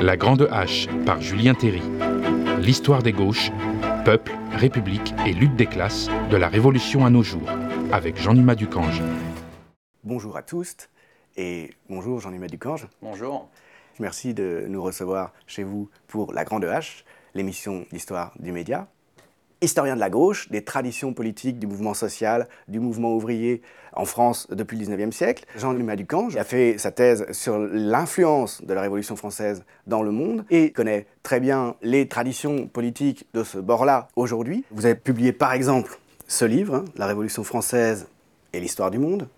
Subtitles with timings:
[0.00, 1.82] La Grande Hache par Julien Théry.
[2.60, 3.50] L'histoire des gauches,
[4.04, 7.48] peuple, république et lutte des classes de la Révolution à nos jours,
[7.92, 9.02] avec Jean-Nima Ducange.
[10.02, 10.76] Bonjour à tous
[11.36, 12.86] et bonjour Jean-Nima Ducange.
[13.02, 13.48] Bonjour.
[13.98, 17.04] Merci de nous recevoir chez vous pour La Grande Hache,
[17.34, 18.88] l'émission d'histoire du média
[19.64, 23.62] historien de la gauche, des traditions politiques du mouvement social, du mouvement ouvrier
[23.94, 25.44] en France depuis le 19e siècle.
[25.56, 30.44] Jean-Louis Ducan a fait sa thèse sur l'influence de la Révolution française dans le monde
[30.50, 34.64] et connaît très bien les traditions politiques de ce bord-là aujourd'hui.
[34.70, 38.06] Vous avez publié par exemple ce livre, hein, La Révolution française
[38.52, 39.28] et l'histoire du monde.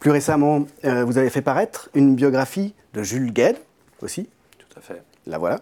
[0.00, 3.56] Plus récemment, euh, vous avez fait paraître une biographie de Jules Gued
[4.00, 4.28] aussi.
[4.58, 5.02] Tout à fait.
[5.26, 5.60] La voilà.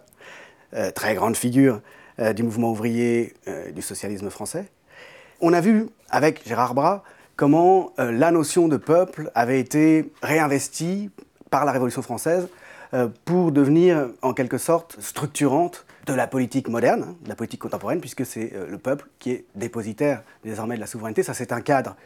[0.74, 1.80] Euh, très grande figure
[2.18, 4.66] euh, du mouvement ouvrier euh, du socialisme français.
[5.40, 7.02] On a vu avec Gérard Bras
[7.36, 11.10] comment euh, la notion de peuple avait été réinvestie
[11.50, 12.48] par la Révolution française
[13.24, 18.00] pour devenir en quelque sorte structurante de la politique moderne, hein, de la politique contemporaine,
[18.00, 21.22] puisque c'est le peuple qui est dépositaire désormais de la souveraineté.
[21.22, 21.96] Ça, c'est un cadre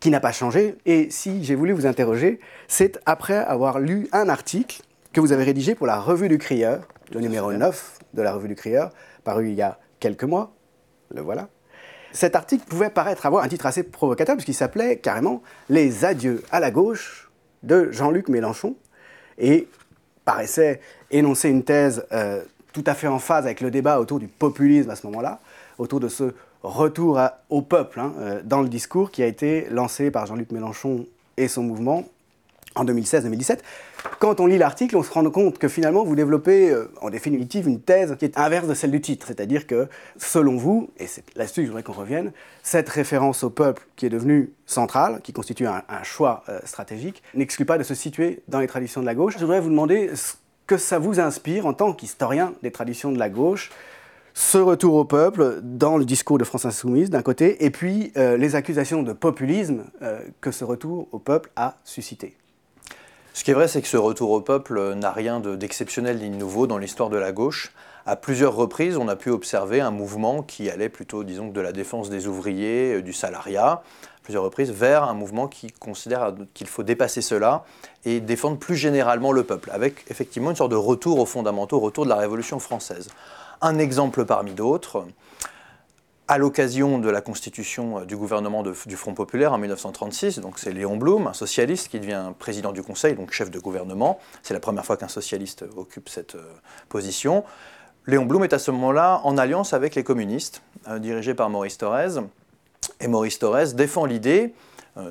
[0.00, 0.76] qui n'a pas changé.
[0.84, 4.82] Et si j'ai voulu vous interroger, c'est après avoir lu un article
[5.12, 8.48] que vous avez rédigé pour la Revue du Crieur, le numéro 9 de la Revue
[8.48, 8.90] du Crieur,
[9.24, 10.52] paru il y a quelques mois.
[11.14, 11.48] Le voilà.
[12.12, 16.60] Cet article pouvait paraître avoir un titre assez provocateur puisqu'il s'appelait carrément Les adieux à
[16.60, 17.30] la gauche
[17.62, 18.76] de Jean-Luc Mélenchon
[19.38, 19.68] et
[20.24, 22.42] paraissait énoncer une thèse euh,
[22.72, 25.40] tout à fait en phase avec le débat autour du populisme à ce moment-là,
[25.78, 27.20] autour de ce retour
[27.50, 31.48] au peuple hein, euh, dans le discours qui a été lancé par Jean-Luc Mélenchon et
[31.48, 32.04] son mouvement
[32.74, 33.58] en 2016-2017.
[34.18, 37.68] Quand on lit l'article, on se rend compte que finalement, vous développez euh, en définitive
[37.68, 39.26] une thèse qui est inverse de celle du titre.
[39.28, 43.50] C'est-à-dire que, selon vous, et c'est là-dessus que je voudrais qu'on revienne, cette référence au
[43.50, 47.94] peuple qui est devenue centrale, qui constitue un, choix euh, stratégique, n'exclut pas de se
[47.94, 49.34] situer dans les traditions de la gauche.
[49.34, 50.34] Je voudrais vous demander ce
[50.66, 53.70] que ça vous inspire en tant qu'historien des traditions de la gauche,
[54.34, 58.36] ce retour au peuple dans le discours de France Insoumise d'un côté, et puis euh,
[58.36, 59.84] les accusations de populisme
[60.40, 62.36] que ce retour au peuple a suscité.
[63.34, 66.36] Ce qui est vrai, c'est que ce retour au peuple n'a rien d'exceptionnel ni de
[66.36, 67.72] nouveau dans l'histoire de la gauche.
[68.04, 71.72] À plusieurs reprises, on a pu observer un mouvement qui allait plutôt, disons, de la
[71.72, 76.66] défense des ouvriers, euh, du salariat, à plusieurs reprises, vers un mouvement qui considère qu'il
[76.66, 77.64] faut dépasser cela
[78.04, 82.04] et défendre plus généralement le peuple, avec effectivement une sorte de retour aux fondamentaux, retour
[82.04, 83.08] de la Révolution française.
[83.62, 85.04] Un exemple parmi d'autres,
[86.28, 90.38] à l'occasion de la constitution euh, du gouvernement du Front populaire en 1936.
[90.38, 94.18] Donc c'est Léon Blum, un socialiste, qui devient président du Conseil, donc chef de gouvernement.
[94.42, 96.52] C'est la première fois qu'un socialiste occupe cette euh,
[96.88, 97.44] position.
[98.06, 101.78] Léon Blum est à ce moment-là en alliance avec les communistes, euh, dirigés par Maurice
[101.78, 102.20] Thorez.
[103.00, 104.54] Et Maurice Thorez défend l'idée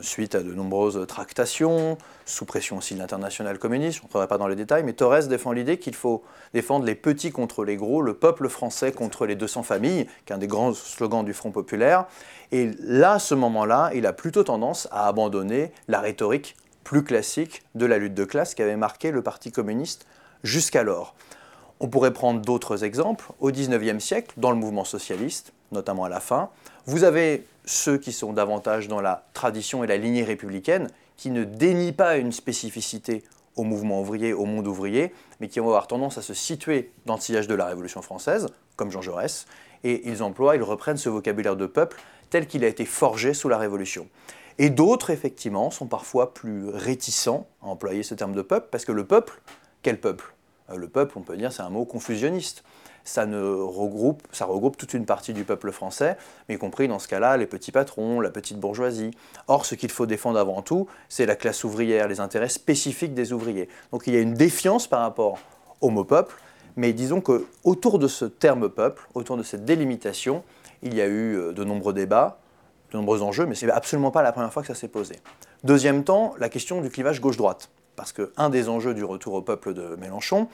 [0.01, 4.37] suite à de nombreuses tractations, sous pression aussi de l'international communiste, je ne rentrerai pas
[4.37, 8.01] dans les détails, mais Torres défend l'idée qu'il faut défendre les petits contre les gros,
[8.01, 11.51] le peuple français contre les 200 familles, qui est un des grands slogans du Front
[11.51, 12.05] populaire.
[12.51, 17.63] Et là, à ce moment-là, il a plutôt tendance à abandonner la rhétorique plus classique
[17.75, 20.05] de la lutte de classe qui avait marqué le Parti communiste
[20.43, 21.15] jusqu'alors.
[21.79, 23.25] On pourrait prendre d'autres exemples.
[23.39, 26.49] Au XIXe siècle, dans le mouvement socialiste, notamment à la fin,
[26.85, 31.43] vous avez ceux qui sont davantage dans la tradition et la lignée républicaine, qui ne
[31.43, 33.23] dénient pas une spécificité
[33.55, 37.15] au mouvement ouvrier, au monde ouvrier, mais qui vont avoir tendance à se situer dans
[37.15, 39.45] le sillage de la Révolution française, comme Jean Jaurès,
[39.83, 41.99] et ils emploient, ils reprennent ce vocabulaire de peuple
[42.29, 44.07] tel qu'il a été forgé sous la Révolution.
[44.57, 48.91] Et d'autres, effectivement, sont parfois plus réticents à employer ce terme de peuple, parce que
[48.91, 49.41] le peuple,
[49.81, 50.33] quel peuple?
[50.69, 52.63] Euh, Le peuple, on peut dire, c'est un mot confusionniste
[53.03, 56.17] ça, regroupe, toute une partie du peuple français,
[56.49, 59.11] y compris dans ce cas-là les petits patrons, la petite bourgeoisie.
[59.47, 63.33] Or, ce qu'il faut défendre avant tout, c'est la classe ouvrière, les intérêts spécifiques des
[63.33, 63.69] ouvriers.
[63.91, 65.39] Donc il y a une défiance par rapport
[65.81, 66.35] au mot peuple,
[66.75, 70.43] mais disons qu'autour de ce terme peuple, autour de cette délimitation,
[70.81, 72.39] il y a eu euh, de nombreux débats,
[72.91, 75.15] de nombreux enjeux, mais ce n'est absolument pas la première fois que ça s'est posé.
[75.63, 77.69] Deuxième temps, la question du clivage gauche-droite.
[77.95, 80.47] Parce qu'un des enjeux du retour au peuple de Mélenchon,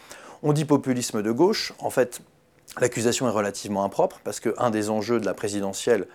[0.44, 2.22] on dit populisme de gauche, en fait,
[2.80, 6.08] L'accusation est relativement impropre parce qu'un des enjeux de la présidentielle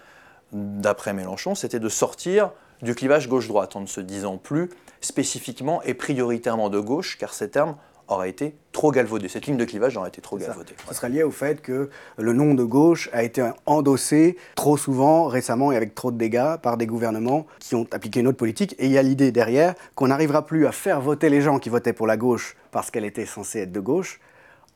[0.52, 2.50] d'après Mélenchon, c'était de sortir
[2.82, 4.68] du clivage gauche-droite en ne se disant plus
[5.00, 7.76] spécifiquement et prioritairement de gauche, car ces termes
[8.08, 9.28] auraient été trop galvaudés.
[9.28, 10.74] Cette ligne de clivage aurait été trop galvaudée.
[10.86, 10.94] Ça.
[10.94, 11.88] serait lié au fait que
[12.18, 16.56] le nom de gauche a été endossé trop souvent, récemment et avec trop de dégâts,
[16.60, 18.74] par des gouvernements qui ont appliqué une autre politique.
[18.78, 21.68] Et il y a l'idée derrière qu'on n'arrivera plus à faire voter les gens qui
[21.68, 24.20] votaient pour la gauche parce qu'elle était censée être de gauche,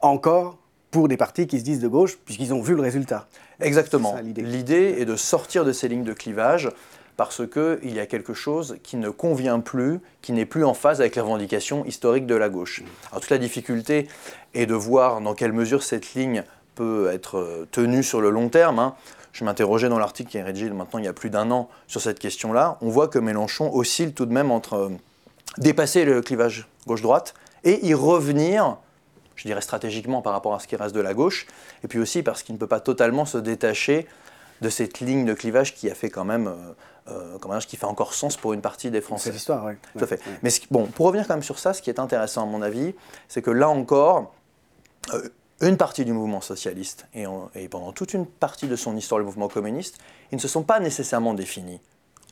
[0.01, 0.59] encore
[0.97, 3.27] pour des partis qui se disent de gauche, puisqu'ils ont vu le résultat.
[3.61, 4.17] Exactement.
[4.25, 6.71] L'idée est de sortir de ces lignes de clivage
[7.19, 11.03] parce qu'il y a quelque chose qui ne convient plus, qui n'est plus en phase
[11.03, 12.83] avec les revendications historiques de la gauche.
[13.11, 14.09] Alors toute la difficulté
[14.55, 16.45] est de voir dans quelle mesure cette ligne
[16.75, 18.79] peut être euh, tenue sur le long terme.
[18.79, 18.95] Hein.
[19.33, 22.01] Je m'interrogeais dans l'article qui est rédigé maintenant il y a plus d'un an sur
[22.01, 22.79] cette question-là.
[22.81, 24.89] On voit que Mélenchon oscille tout de même entre euh,
[25.59, 27.35] dépasser le clivage gauche-droite
[27.65, 28.79] et y revenir,
[29.37, 31.47] je dirais stratégiquement par rapport à ce qui reste de la gauche,
[31.85, 34.07] et puis aussi parce qu'il ne peut pas totalement se détacher
[34.63, 36.49] de cette ligne de clivage qui a fait quand même,
[37.09, 39.31] euh, euh qui fait encore sens pour une partie des Français.
[39.31, 39.75] Cette histoire, oui.
[39.97, 40.21] Tout à fait.
[40.43, 42.95] Mais bon, pour revenir quand même sur ça, ce qui est intéressant à mon avis,
[43.29, 44.35] c'est que là encore,
[45.13, 45.29] euh,
[45.61, 47.25] une partie du mouvement socialiste et,
[47.55, 49.99] et, pendant toute une partie de son histoire, le mouvement communiste,
[50.33, 51.81] ils ne se sont pas nécessairement définis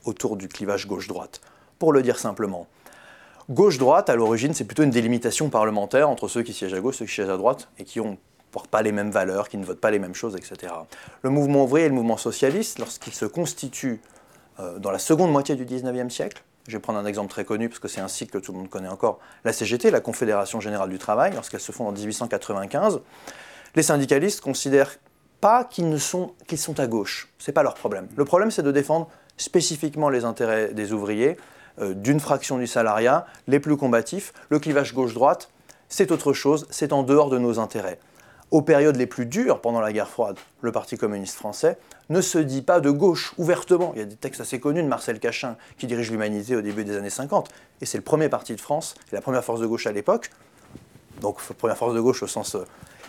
[0.05, 1.41] autour du clivage gauche-droite.
[1.79, 2.67] Pour le dire simplement,
[3.51, 7.07] gauche-droite, à l'origine, c'est plutôt une délimitation parlementaire entre ceux qui siègent à gauche, ceux
[7.07, 8.19] qui siègent à droite, et qui ont
[8.71, 10.73] pas les mêmes valeurs, qui ne votent pas les mêmes choses, etc.
[11.23, 14.01] Le mouvement ouvrier et le mouvement socialiste, lorsqu'ils se constituent
[14.61, 17.69] euh, dans la seconde moitié du 19e siècle, je vais prendre un exemple très connu
[17.69, 20.61] parce que c'est un cycle que tout le monde connaît encore, la CGT, la Confédération
[20.61, 23.01] Générale du Travail, lorsqu'elles se font en 1895,
[23.75, 24.97] les syndicalistes considèrent
[25.41, 26.33] pas qu'ils sont,
[26.79, 27.29] à gauche.
[27.39, 28.09] Ce n'est pas leur problème.
[28.17, 31.37] Le problème, c'est de défendre spécifiquement les intérêts des ouvriers,
[31.81, 34.33] d'une fraction du salariat, les plus combatifs.
[34.49, 35.51] Le clivage gauche-droite,
[35.89, 37.99] c'est autre chose, c'est en dehors de nos intérêts
[38.55, 41.77] aux périodes les plus dures pendant la guerre froide, le Parti communiste français
[42.09, 43.91] ne se dit pas de gauche ouvertement.
[43.97, 46.85] Il y a des textes assez connus de Marcel Cachin qui dirige l'humanité au début
[46.85, 47.49] des années 50.
[47.81, 50.31] Et c'est le premier parti de France, la première force de gauche à l'époque.
[51.21, 52.65] Donc, première force de gauche au sens euh,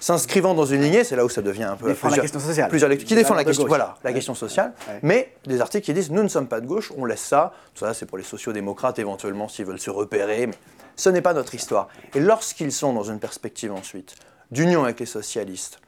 [0.06, 2.98] s'inscrivant dans une lignée, c'est là où ça devient un peu plusieurs, la question sociale.
[3.00, 4.74] qui défend la question, voilà, la question sociale.
[5.02, 7.54] Mais des articles qui disent nous ne sommes pas de gauche, on laisse ça.
[7.74, 10.46] Ça, c'est pour les sociodémocrates éventuellement s'ils veulent se repérer.
[10.46, 10.54] Mais
[10.96, 11.88] ce n'est pas notre histoire.
[12.14, 14.14] Et lorsqu'ils sont dans une perspective ensuite
[14.52, 15.80] d'union avec les socialistes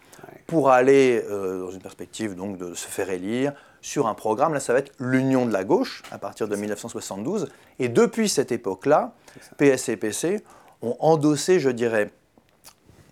[0.47, 4.51] pour aller euh, dans une perspective donc de se faire élire sur un programme.
[4.51, 7.49] Là, ça va être l'union de la gauche à partir de 1972.
[7.77, 9.13] Et depuis cette époque-là,
[9.57, 10.43] PS et PC
[10.81, 12.09] ont endossé, je dirais,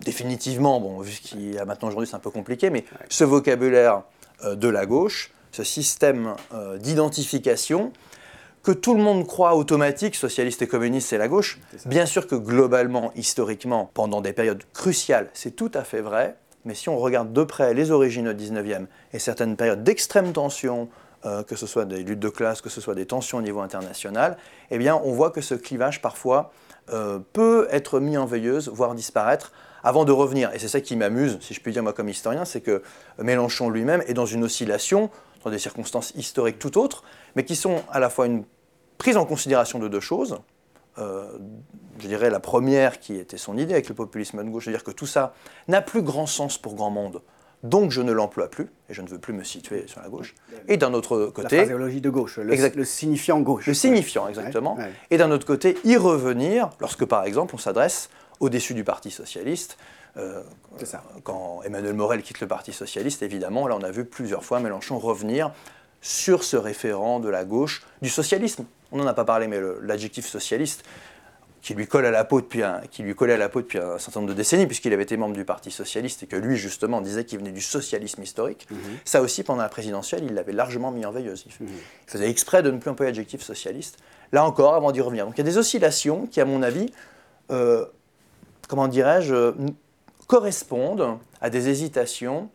[0.00, 4.02] définitivement, bon, vu qu'il y a maintenant aujourd'hui c'est un peu compliqué, mais ce vocabulaire
[4.44, 7.92] euh, de la gauche, ce système euh, d'identification
[8.62, 11.60] que tout le monde croit automatique, socialiste et communiste, c'est la gauche.
[11.84, 16.36] Bien sûr que globalement, historiquement, pendant des périodes cruciales, c'est tout à fait vrai.
[16.64, 20.88] Mais si on regarde de près les origines du 19e et certaines périodes d'extrême tension,
[21.24, 23.60] euh, que ce soit des luttes de classe, que ce soit des tensions au niveau
[23.60, 24.36] international,
[24.72, 26.52] eh bien, on voit que ce clivage, parfois,
[26.92, 29.52] euh, peut être mis en veilleuse, voire disparaître,
[29.82, 30.52] avant de revenir.
[30.54, 32.82] Et c'est ça qui m'amuse, si je puis dire moi comme historien, c'est que
[33.18, 35.10] Mélenchon lui-même est dans une oscillation,
[35.44, 38.44] dans des circonstances historiques tout autres, mais qui sont à la fois une
[38.98, 40.38] prise en considération de deux choses.
[40.98, 41.26] Euh,
[41.98, 44.90] je dirais la première qui était son idée avec le populisme de gauche, c'est-à-dire que
[44.90, 45.34] tout ça
[45.68, 47.20] n'a plus grand sens pour grand monde,
[47.62, 50.34] donc je ne l'emploie plus et je ne veux plus me situer sur la gauche.
[50.68, 53.66] Et d'un autre côté, la phraséologie de gauche, le, le, signifiant gauche.
[53.66, 54.78] Le signifiant, exactement.
[55.10, 58.08] Et d'un autre côté, y revenir lorsque, par exemple, on s'adresse
[58.40, 59.76] au-dessus du Parti socialiste.
[60.16, 60.42] Euh,
[60.84, 61.02] ça.
[61.24, 64.98] Quand Emmanuel Morel quitte le Parti socialiste, évidemment, là on a vu plusieurs fois Mélenchon
[64.98, 65.52] revenir
[66.00, 68.64] sur ce référent de la gauche, du socialisme.
[68.92, 70.84] On n'en a pas parlé, mais l'adjectif socialiste,
[71.66, 73.78] qui lui, colle à la peau depuis un, qui lui collait à la peau depuis
[73.78, 76.56] un certain nombre de décennies, puisqu'il avait été membre du Parti socialiste et que lui,
[76.56, 78.68] justement, disait qu'il venait du socialisme historique.
[78.70, 78.78] Mhm.
[79.04, 81.44] Ça aussi, pendant la présidentielle, il l'avait largement mis en veilleuse.
[81.60, 81.72] Il, mhm.
[82.06, 83.98] faisait exprès de ne plus employer l'adjectif socialiste.
[84.30, 85.26] Là encore, avant d'y revenir.
[85.26, 86.92] Donc il y a des oscillations qui, à mon avis,
[87.50, 87.84] euh,
[88.68, 89.52] comment dirais-je,
[90.26, 92.50] correspondent à des hésitations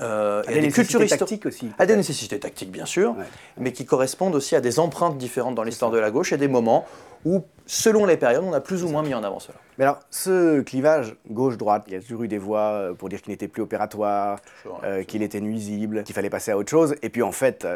[0.00, 1.70] euh, à des, des cultures tactiques aussi.
[1.78, 3.14] À des nécessités tactiques, bien sûr,
[3.56, 6.48] mais qui correspondent aussi à des empreintes différentes dans l'histoire de la gauche et des
[6.48, 6.84] moments
[7.24, 9.56] où, selon les périodes, on a plus ou moins mis en avant cela.
[9.78, 13.22] Mais alors, ce clivage gauche-droite, il y a toujours eu des voix euh, pour dire
[13.22, 14.40] qu'il n'était plus opératoire,
[14.82, 17.66] euh, qu'il était nuisible, qu'il fallait passer à autre chose, et puis en fait,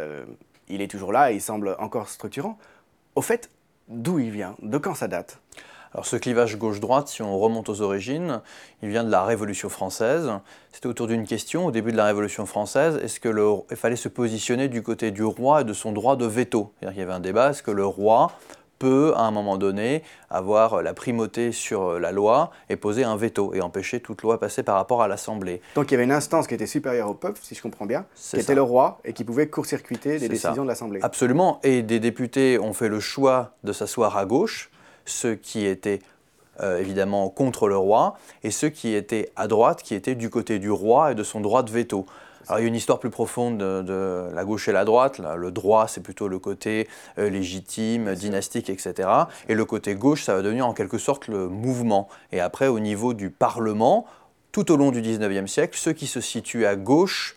[0.68, 2.58] il est toujours là et il semble encore structurant.
[3.14, 3.48] Au fait,
[3.88, 4.54] d'où il vient?
[4.60, 5.38] De quand ça date?
[5.92, 8.40] Alors ce clivage gauche-droite, si on remonte aux origines,
[8.82, 10.30] il vient de la Révolution française.
[10.72, 14.68] C'était autour d'une question au début de la Révolution française, est-ce qu'il fallait se positionner
[14.68, 16.72] du côté du roi et de son droit de veto?
[16.78, 18.32] C'est-à-dire qu'il y avait un débat, est-ce que le roi
[18.78, 23.52] peut, à un moment donné, avoir la primauté sur la loi et poser un veto
[23.52, 25.60] et empêcher toute loi passée par rapport à l'Assemblée?
[25.74, 28.06] Donc il y avait une instance qui était supérieure au peuple, si je comprends bien,
[28.14, 31.00] qui était le roi et qui pouvait court-circuiter les décisions de l'Assemblée.
[31.02, 34.70] Absolument, et des députés ont fait le choix de s'asseoir à gauche,
[35.08, 36.00] ceux qui étaient
[36.60, 40.58] euh, évidemment contre le roi, et ceux qui étaient à droite, qui étaient du côté
[40.58, 42.06] du roi et de son droit de veto.
[42.48, 45.18] Alors il y a une histoire plus profonde de, la gauche et la droite.
[45.18, 46.88] le droit, c'est plutôt le côté
[47.18, 49.08] euh, légitime, dynastique, etc.
[49.48, 52.08] Et le côté gauche, ça va devenir en quelque sorte le mouvement.
[52.32, 54.06] Et après, au niveau du Parlement,
[54.50, 57.36] tout au long du 19e siècle, ceux qui se situent à gauche,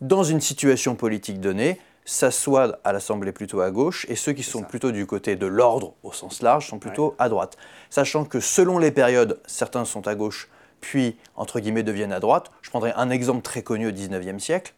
[0.00, 4.62] dans une situation politique donnée, s'assoient à l'Assemblée plutôt à gauche et ceux qui sont
[4.62, 7.58] plutôt du côté de l'ordre au sens large sont plutôt à droite.
[7.90, 10.48] Sachant que selon les périodes, certains sont à gauche,
[10.80, 12.50] puis entre guillemets deviennent à droite.
[12.62, 14.72] Je prendrai un exemple très connu au XIXe siècle.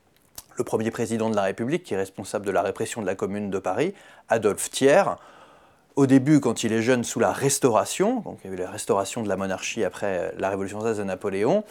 [0.56, 3.48] Le premier président de la République, qui est responsable de la répression de la Commune
[3.48, 3.94] de Paris,
[4.28, 5.04] Adolphe Thiers,
[5.94, 8.70] au début, quand il est jeune, sous la Restauration, donc il y a eu la
[8.70, 11.62] restauration de la monarchie après la Révolution française de Napoléon,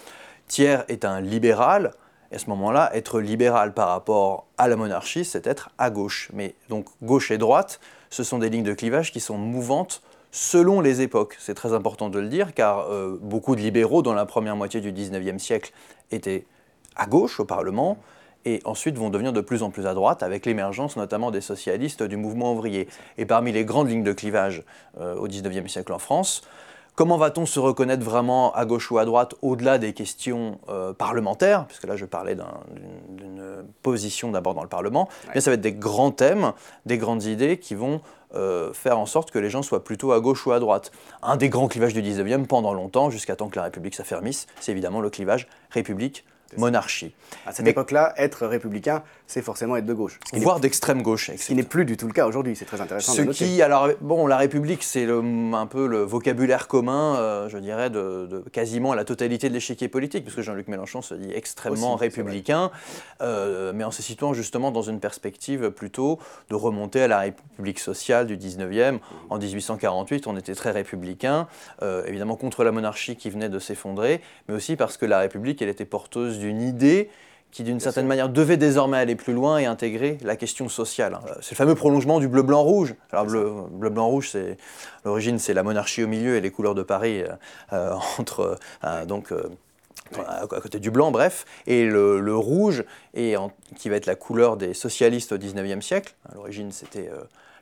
[0.47, 1.91] Thiers est un libéral,
[2.31, 6.29] et à ce moment-là, être libéral par rapport à la monarchie, c'est être à gauche.
[6.33, 10.79] Mais donc gauche et droite, ce sont des lignes de clivage qui sont mouvantes selon
[10.81, 11.35] les époques.
[11.39, 14.79] C'est très important de le dire, car euh, beaucoup de libéraux, dans la première moitié
[14.79, 15.71] du XIXe siècle,
[16.11, 16.45] étaient
[16.95, 17.97] à gauche au Parlement,
[18.45, 22.03] et ensuite vont devenir de plus en plus à droite, avec l'émergence notamment des socialistes
[22.03, 22.87] du mouvement ouvrier.
[23.17, 24.63] Et parmi les grandes lignes de clivage
[24.99, 26.41] euh, au XIXe siècle en France,
[26.95, 31.65] Comment va-t-on se reconnaître vraiment à gauche ou à droite au-delà des questions euh, parlementaires?
[31.67, 35.07] Puisque là, je parlais d'une position d'abord dans le Parlement.
[35.33, 36.53] Mais ça va être des grands thèmes,
[36.85, 38.01] des grandes idées qui vont
[38.35, 40.91] euh, faire en sorte que les gens soient plutôt à gauche ou à droite.
[41.23, 44.71] Un des grands clivages du 19e pendant longtemps, jusqu'à temps que la République s'affermisse, c'est
[44.71, 46.25] évidemment le clivage République
[46.57, 47.13] monarchie.
[47.45, 50.19] À cette époque-là, être républicain, c'est forcément être de gauche.
[50.33, 51.31] Voire d'extrême gauche.
[51.35, 53.13] Ce qui n'est plus du tout le cas aujourd'hui, c'est très intéressant.
[53.13, 57.89] Ce qui, alors, bon, la République, c'est un peu le vocabulaire commun, euh, je dirais,
[57.89, 62.71] de, quasiment la totalité de l'échiquier politique, puisque Jean-Luc Mélenchon se dit extrêmement républicain,
[63.21, 67.79] euh, mais en se situant justement dans une perspective plutôt de remonter à la République
[67.79, 68.99] sociale du 19e.
[69.29, 71.47] En 1848, on était très républicain,
[71.81, 75.61] euh, évidemment contre la monarchie qui venait de s'effondrer, mais aussi parce que la République,
[75.61, 77.09] elle était porteuse d'une idée
[77.51, 81.19] qui d'une certaine manière devait désormais aller plus loin et intégrer la question sociale.
[81.27, 82.93] Euh, c'est le fameux prolongement du bleu-blanc-rouge.
[83.11, 84.57] Alors bleu-blanc-rouge, c'est
[85.03, 87.29] l'origine, c'est la monarchie au milieu et les couleurs de Paris euh,
[87.73, 88.57] euh, entre
[89.07, 89.33] donc
[90.17, 93.35] à côté du blanc, bref, et le, rouge, et
[93.75, 96.15] qui va être la couleur des socialistes au XIXe siècle.
[96.31, 97.11] À l'origine, c'était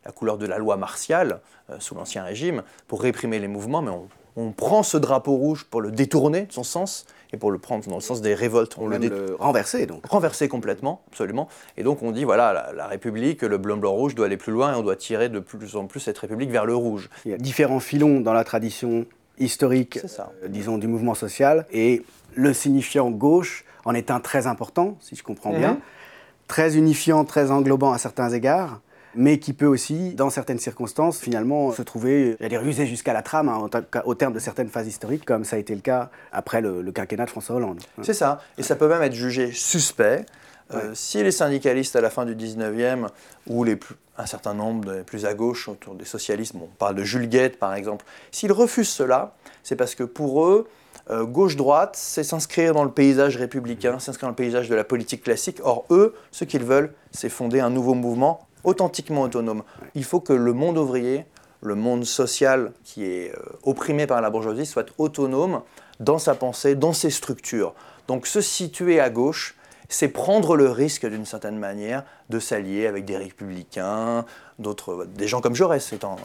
[0.06, 1.42] la couleur de la loi martiale
[1.80, 4.08] sous l'Ancien Régime pour réprimer les mouvements, mais on,
[4.38, 7.88] on prend ce drapeau rouge pour le détourner de son sens et pour le prendre
[7.88, 8.76] dans le sens des révoltes.
[8.78, 10.06] On le, renverser donc.
[10.06, 11.48] Renverser complètement, absolument.
[11.78, 14.74] Et donc on dit voilà, la, République, le blanc blanc rouge doit aller plus loin
[14.74, 17.10] et on doit tirer de plus en plus cette République vers le rouge.
[17.26, 19.06] Il y a différents filons dans la tradition
[19.40, 20.00] historique,
[20.44, 22.04] euh, disons, du mouvement social et
[22.36, 25.80] le signifiant gauche en est un très important, si je comprends bien, mhm.
[26.48, 28.82] très unifiant, très englobant à certains égards
[29.18, 33.22] mais qui peut aussi, dans certaines circonstances, finalement, se trouver, j'allais dire, usé jusqu'à la
[33.22, 33.70] trame, hein,
[34.06, 37.26] au terme de certaines phases historiques, comme ça a été le cas après le, quinquennat
[37.26, 37.82] de François Hollande.
[38.04, 40.26] C'est ça, et ça peut même être jugé suspect.
[40.74, 43.08] Euh, si les syndicalistes à la fin du 19e,
[43.48, 43.80] ou les
[44.20, 47.60] un certain nombre de plus à gauche autour des socialistes, on parle de Jules Guette
[47.60, 50.68] par exemple, s'ils refusent cela, c'est parce que pour eux,
[51.10, 55.24] euh, gauche-droite, c'est s'inscrire dans le paysage républicain, s'inscrire dans le paysage de la politique
[55.24, 55.60] classique.
[55.64, 59.64] Or, eux, ce qu'ils veulent, c'est fonder un nouveau mouvement authentiquement autonome.
[59.96, 61.26] Il faut que le monde ouvrier,
[61.62, 65.62] le monde social qui est euh, opprimé par la bourgeoisie, soit autonome
[66.02, 67.74] dans sa pensée, dans ses structures.
[68.10, 69.56] Donc se situer à gauche,
[69.88, 74.26] c'est prendre le risque d'une certaine manière de s'allier avec des républicains,
[74.60, 76.18] d'autres, des gens comme Jaurès étant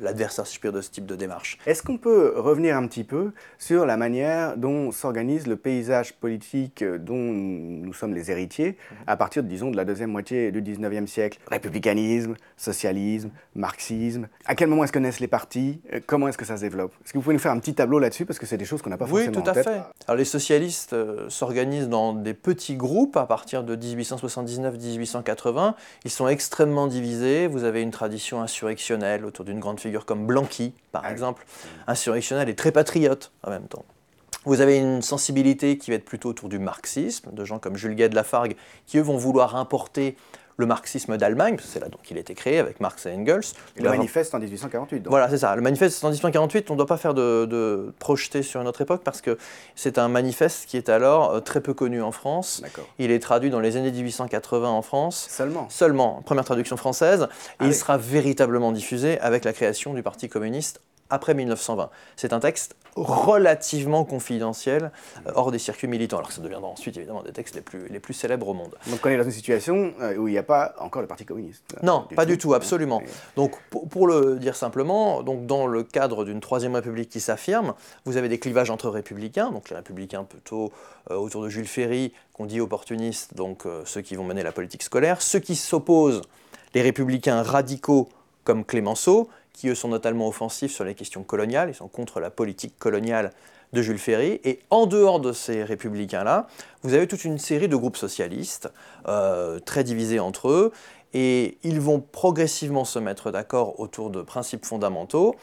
[0.00, 1.58] l'adversaire supérieur de ce type de démarche.
[1.66, 6.84] Est-ce qu'on peut revenir un petit peu sur la manière dont s'organise le paysage politique
[6.84, 8.76] dont nous sommes les héritiers
[9.06, 11.38] à partir, disons, de la deuxième moitié du 19e siècle?
[11.50, 14.28] Républicanisme, socialisme, marxisme.
[14.44, 15.80] À quel moment est-ce que naissent les partis?
[16.06, 16.92] Comment est-ce que ça se développe?
[17.04, 18.26] Est-ce que vous pouvez nous faire un petit tableau là-dessus?
[18.26, 19.80] Parce que c'est des choses qu'on n'a pas forcément Oui, tout à fait.
[20.06, 25.74] Alors les socialistes euh, s'organisent dans des petits groupes à partir de 1879-1880.
[26.04, 27.46] Ils sont extrêmement divisés.
[27.46, 31.46] Vous avez une tradition insurrectionnelle autour d'une grande figure comme Blanqui, par ah exemple,
[31.86, 33.84] insurrectionnelle et très patriote en même temps.
[34.44, 37.94] Vous avez une sensibilité qui va être plutôt autour du marxisme, de gens comme Jules
[37.94, 38.56] Guy de Lafargue,
[38.86, 40.16] qui eux vont vouloir importer
[40.58, 43.42] le marxisme d'Allemagne, c'est là donc qu'il a été créé avec Marx et Engels.
[43.76, 45.06] le manifeste en 1848.
[45.08, 45.54] Voilà, c'est ça.
[45.54, 48.80] Le manifeste en 1848, on ne doit pas faire de, de, projeter sur une autre
[48.80, 49.38] époque parce que
[49.76, 52.60] c'est un manifeste qui est alors euh, très peu connu en France.
[52.98, 55.28] Il est traduit dans les années 1880 en France.
[55.30, 57.22] Seulement Seulement, première traduction française.
[57.22, 61.90] et ah il sera véritablement diffusé avec la création du Parti communiste après 1920.
[62.16, 64.90] C'est un texte relativement confidentiel,
[65.26, 67.88] euh, hors des circuits militants, alors que ça deviendra ensuite évidemment des textes les plus,
[67.88, 68.74] les plus célèbres au monde.
[68.88, 71.24] Donc on est dans une situation euh, où il n'y a pas encore le Parti
[71.24, 73.02] communiste Non, pas du tout, absolument.
[73.36, 77.74] Donc pour, le dire simplement, donc dans le cadre d'une Troisième République qui s'affirme,
[78.04, 80.72] vous avez des clivages entre républicains, donc les républicains plutôt
[81.10, 84.84] euh, autour de Jules Ferry, qu'on dit opportunistes, donc ceux qui vont mener la politique
[84.84, 86.22] scolaire, ceux qui s'opposent,
[86.74, 88.08] les républicains radicaux
[88.44, 92.30] comme Clémenceau, qui eux sont notamment offensifs sur les questions coloniales, ils sont contre la
[92.30, 93.32] politique coloniale
[93.72, 94.40] de Jules Ferry.
[94.44, 96.46] Et en dehors de ces républicains-là,
[96.82, 98.72] vous avez toute une série de groupes socialistes,
[99.08, 100.72] euh, très divisés entre eux,
[101.12, 105.34] et ils vont progressivement se mettre d'accord autour de principes fondamentaux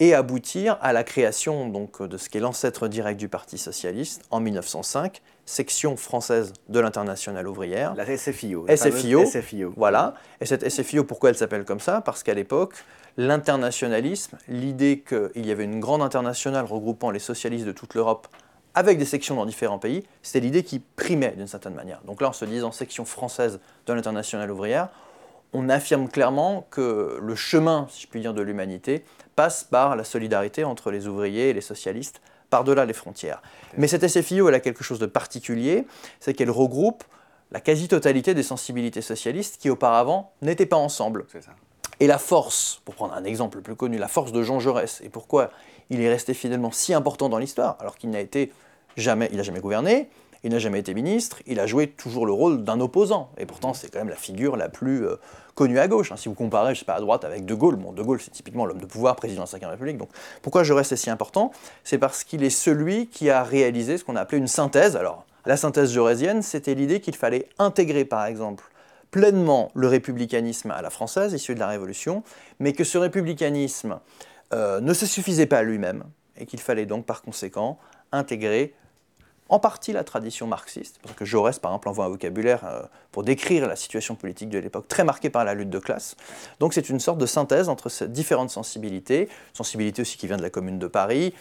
[0.00, 4.22] et aboutir à la création donc, de ce qui est l'ancêtre direct du Parti socialiste
[4.30, 7.94] en 1905, section française de l'internationale ouvrière.
[7.94, 8.66] La SFIO.
[8.68, 9.72] SFIO, SFIO.
[9.76, 10.14] Voilà.
[10.40, 12.00] Et cette SFIO, pourquoi elle s'appelle comme ça?
[12.00, 12.74] Parce qu'à l'époque,
[13.16, 18.28] l'internationalisme, l'idée qu'il y avait une grande internationale regroupant les socialistes de toute l'Europe
[18.74, 22.00] avec des sections dans différents pays, c'était l'idée qui primait d'une certaine manière.
[22.04, 24.88] Donc là, en se disant section française de l'internationale ouvrière,
[25.52, 29.04] on affirme clairement que le chemin, si je puis dire, de l'humanité
[29.36, 33.42] passe par la solidarité entre les ouvriers et les socialistes par-delà les frontières.
[33.76, 35.86] Mais cette SFIO, elle a quelque chose de particulier,
[36.20, 37.04] c'est qu'elle regroupe
[37.50, 41.26] la quasi-totalité des sensibilités socialistes qui auparavant n'étaient pas ensemble.
[42.00, 45.08] Et la force, pour prendre un exemple plus connu, la force de Jean Jaurès, et
[45.08, 45.50] pourquoi
[45.90, 48.52] il est resté finalement si important dans l'histoire, alors qu'il n'a été
[48.96, 50.08] jamais, il n'a jamais gouverné,
[50.44, 53.30] il n'a jamais été ministre, il a joué toujours le rôle d'un opposant.
[53.38, 55.16] Et pourtant, c'est quand même la figure la plus euh,
[55.54, 56.10] connue à gauche.
[56.10, 56.16] Hein.
[56.16, 58.66] Si vous comparez, je sais pas, à droite avec De Gaulle, De Gaulle, c'est typiquement
[58.66, 59.98] l'homme de pouvoir, président de la Ve République.
[59.98, 60.08] Donc,
[60.42, 61.52] pourquoi je reste si important?
[61.84, 64.96] C'est parce qu'il est celui qui a réalisé ce qu'on a appelé une synthèse.
[64.96, 68.64] Alors, la synthèse jaurésienne, c'était l'idée qu'il fallait intégrer, par exemple,
[69.12, 72.24] pleinement le républicanisme à la française, issu de la Révolution,
[72.58, 74.00] mais que ce républicanisme
[74.52, 76.02] euh, ne se suffisait pas à lui-même,
[76.36, 77.78] et qu'il fallait donc, par conséquent,
[78.10, 78.74] intégrer
[79.48, 83.22] en partie la tradition marxiste, parce que Jaurès, par exemple, envoie un vocabulaire euh, pour
[83.22, 86.16] décrire la situation politique de l'époque, très marquée par la lutte de classe.
[86.58, 90.42] Donc c'est une sorte de synthèse entre ces différentes sensibilités, sensibilité aussi qui vient de
[90.42, 91.34] la Commune de Paris,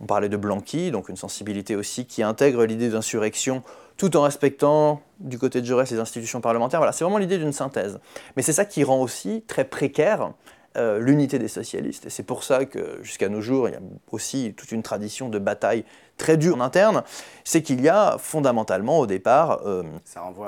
[0.00, 3.62] on parlait de Blanqui, donc une sensibilité aussi qui intègre l'idée d'insurrection
[3.96, 6.80] tout en respectant du côté de Jaurès les institutions parlementaires.
[6.80, 7.98] Voilà, c'est vraiment l'idée d'une synthèse.
[8.36, 10.32] Mais c'est ça qui rend aussi très précaire
[10.76, 12.06] euh, l'unité des socialistes.
[12.06, 13.80] Et c'est pour ça que jusqu'à nos jours, il y a
[14.12, 15.84] aussi toute une tradition de bataille
[16.16, 17.02] très dure en interne.
[17.42, 19.82] C'est qu'il y a fondamentalement au départ, euh,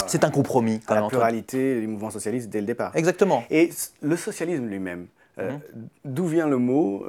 [0.07, 0.81] c'est un compromis.
[0.87, 2.93] À la pluralité du mouvement socialiste dès le départ.
[2.95, 3.43] Exactement.
[3.51, 3.71] Et
[4.03, 5.61] le socialisme lui-même, euh, mhm.
[6.05, 7.05] d'où vient le mot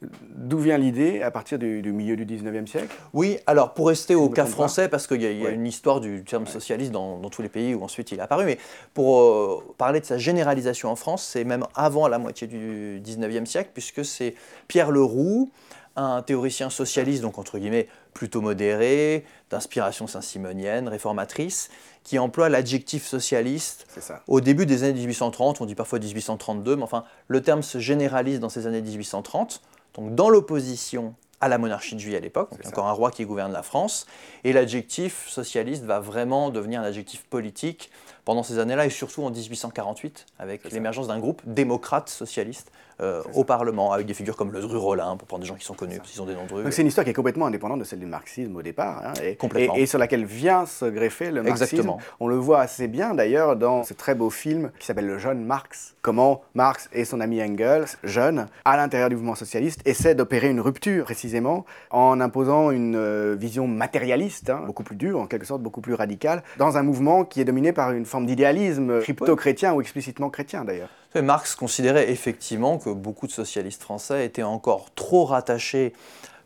[0.00, 2.94] D'où vient l'idée à partir du, milieu du 19e siècle?
[3.12, 6.46] Oui, alors pour rester au cas français, parce qu'il y a, une histoire du terme
[6.46, 8.58] socialiste dans, tous les pays où ensuite il est apparu, mais
[8.94, 13.44] pour euh, parler de sa généralisation en France, c'est même avant la moitié du 19e
[13.44, 14.34] siècle, puisque c'est
[14.68, 15.50] Pierre Leroux,
[15.96, 21.70] un théoricien socialiste, donc entre guillemets plutôt modéré, d'inspiration saint-simonienne, réformatrice,
[22.04, 23.86] qui emploie l'adjectif socialiste
[24.28, 28.38] au début des années 1830, on dit parfois 1832, mais enfin le terme se généralise
[28.38, 29.60] dans ces années 1830
[29.98, 33.24] donc dans l'opposition à la monarchie de juillet à l'époque, donc encore un roi qui
[33.24, 34.06] gouverne la France,
[34.44, 37.90] et l'adjectif socialiste va vraiment devenir un adjectif politique
[38.28, 43.42] pendant ces années-là, et surtout en 1848, avec l'émergence d'un groupe démocrate socialiste euh, au
[43.42, 46.20] Parlement, avec des figures comme le Rollin, pour prendre des gens qui sont connus, ils
[46.20, 48.54] ont des noms Donc c'est une histoire qui est complètement indépendante de celle du marxisme
[48.56, 49.38] au départ, hein, et,
[49.76, 51.76] et, sur laquelle vient se greffer le marxisme.
[51.76, 51.98] Exactement.
[52.20, 55.42] On le voit assez bien d'ailleurs dans ce très beau film qui s'appelle Le jeune
[55.44, 60.50] Marx, comment Marx et son ami Engels, jeunes, à l'intérieur du mouvement socialiste, essaient d'opérer
[60.50, 65.46] une rupture précisément en imposant une euh, vision matérialiste, hein, beaucoup plus dure, en quelque
[65.46, 69.72] sorte beaucoup plus radicale, dans un mouvement qui est dominé par une forme d'idéalisme crypto-chrétien
[69.72, 70.88] ou explicitement chrétien d'ailleurs.
[71.14, 75.92] Marx considérait effectivement que beaucoup de socialistes français étaient encore trop rattachés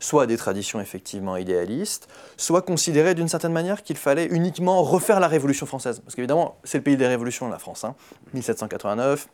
[0.03, 2.07] soit à des traditions effectivement idéalistes,
[2.37, 6.01] soit considéraient d'une certaine manière qu'il fallait uniquement refaire la Révolution française.
[6.01, 7.85] Parce qu'évidemment, c'est le pays des révolutions, la France.
[8.33, 9.27] 1789,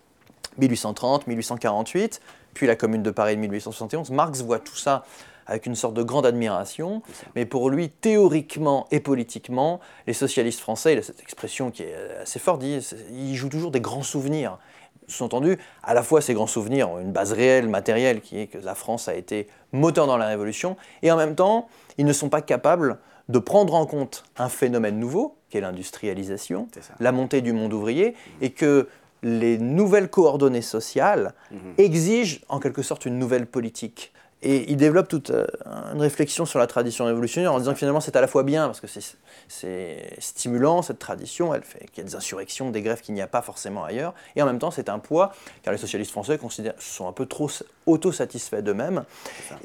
[0.60, 2.22] 1830, 1848,
[2.54, 4.12] puis la Commune de Paris de 1871.
[4.12, 5.06] Marx voit tout ça
[5.50, 7.02] avec une sorte de grande admiration,
[7.36, 11.96] mais pour lui, théoriquement et politiquement, les socialistes français, il a cette expression qui est
[12.22, 14.60] assez forte, ils jouent toujours des grands souvenirs
[15.08, 18.60] sous-entendu, à la fois ces grands souvenirs ont une base réelle, matérielle, qui est que
[18.60, 22.30] la France a été moteur dans la Révolution, et en même temps, ils ne sont
[22.30, 26.68] pas capables de prendre en compte un phénomène nouveau, qui est l'industrialisation,
[27.00, 28.88] la montée du monde ouvrier, et que
[29.24, 31.60] les nouvelles coordonnées sociales mhm.
[31.78, 34.14] exigent en quelque sorte une nouvelle politique.
[34.42, 35.46] Et il développe toute euh,
[35.94, 38.68] une réflexion sur la tradition révolutionnaire en disant que finalement c'est à la fois bien,
[38.68, 43.02] parce que c'est stimulant cette tradition, elle fait qu'il y a des insurrections, des grèves
[43.02, 45.78] qu'il n'y a pas forcément ailleurs, et en même temps c'est un poids, car les
[45.78, 46.40] socialistes français
[46.78, 47.50] sont un peu trop
[47.86, 49.04] autosatisfaits d'eux-mêmes,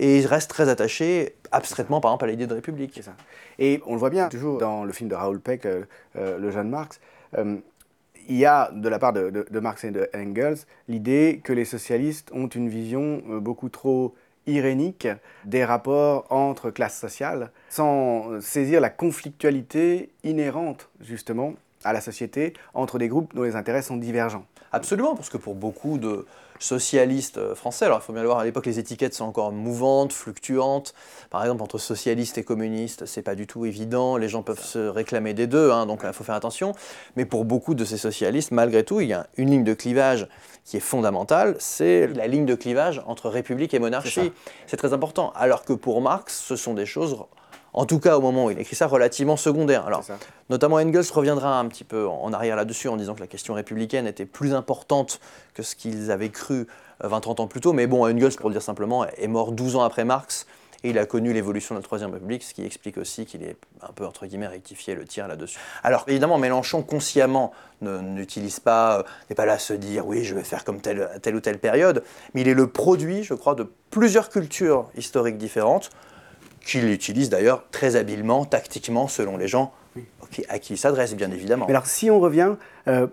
[0.01, 3.01] et ils restent très attachés abstraitement par exemple à l'idée de république.
[3.01, 3.13] Ça.
[3.61, 5.85] Et on le voit bien toujours dans le film de Raoul Peck, euh,
[6.17, 6.99] euh, Le jeune Marx,
[8.27, 10.57] il y a de la part de, de Marx et de Engels
[10.89, 14.15] l'idée que les socialistes ont une vision beaucoup trop
[14.47, 15.09] irénique
[15.45, 21.55] des rapports entre classes sociales, sans saisir la conflictualité inhérente justement
[21.85, 24.47] à la société entre des groupes dont les intérêts sont divergents.
[24.73, 26.27] Absolument, parce que pour beaucoup de
[26.59, 29.53] socialistes euh, français, alors il faut bien le voir, à l'époque les étiquettes sont encore
[29.53, 30.95] mouvantes, fluctuantes.
[31.31, 34.79] Par exemple, entre socialistes et communistes, c'est pas du tout évident, les gens peuvent se
[34.79, 36.73] réclamer des deux, hein, donc il faut faire attention.
[37.17, 40.29] Mais pour beaucoup de ces socialistes, malgré tout, il y a une ligne de clivage
[40.65, 44.33] qui est fondamentale, c'est la ligne de clivage entre république et monarchie.
[44.67, 45.33] C'est très important.
[45.35, 47.17] Alors que pour Marx, ce sont des choses
[47.75, 49.87] en tout cas au moment où il écrit ça, relativement secondaire.
[49.87, 50.05] Alors,
[50.49, 54.07] notamment Engels reviendra un petit peu en arrière là-dessus en disant que la question républicaine
[54.07, 55.21] était plus importante
[55.55, 56.67] que ce qu'ils avaient cru
[57.03, 57.73] 20-30 euh, ans plus tôt.
[57.73, 60.47] Mais bon, Engels, pour le dire simplement, est mort 12 ans après Marx.
[60.85, 63.57] Et il a connu l'évolution de la Troisième République, ce qui explique aussi qu'il est
[63.81, 65.59] un peu, entre guillemets, rectifié le tir là-dessus.
[65.83, 70.35] Alors, évidemment, Mélenchon, consciemment, n'utilise pas, euh, n'est pas là à se dire, oui, je
[70.35, 73.55] vais faire comme telle, telle ou telle période, mais il est le produit, je crois,
[73.55, 75.91] de plusieurs cultures historiques différentes,
[76.65, 79.73] qu'il utilise d'ailleurs très habilement, tactiquement, selon les gens
[80.49, 81.67] à qui il s'adresse, bien évidemment.
[81.67, 82.55] alors, si on revient
[82.89, 83.07] euh,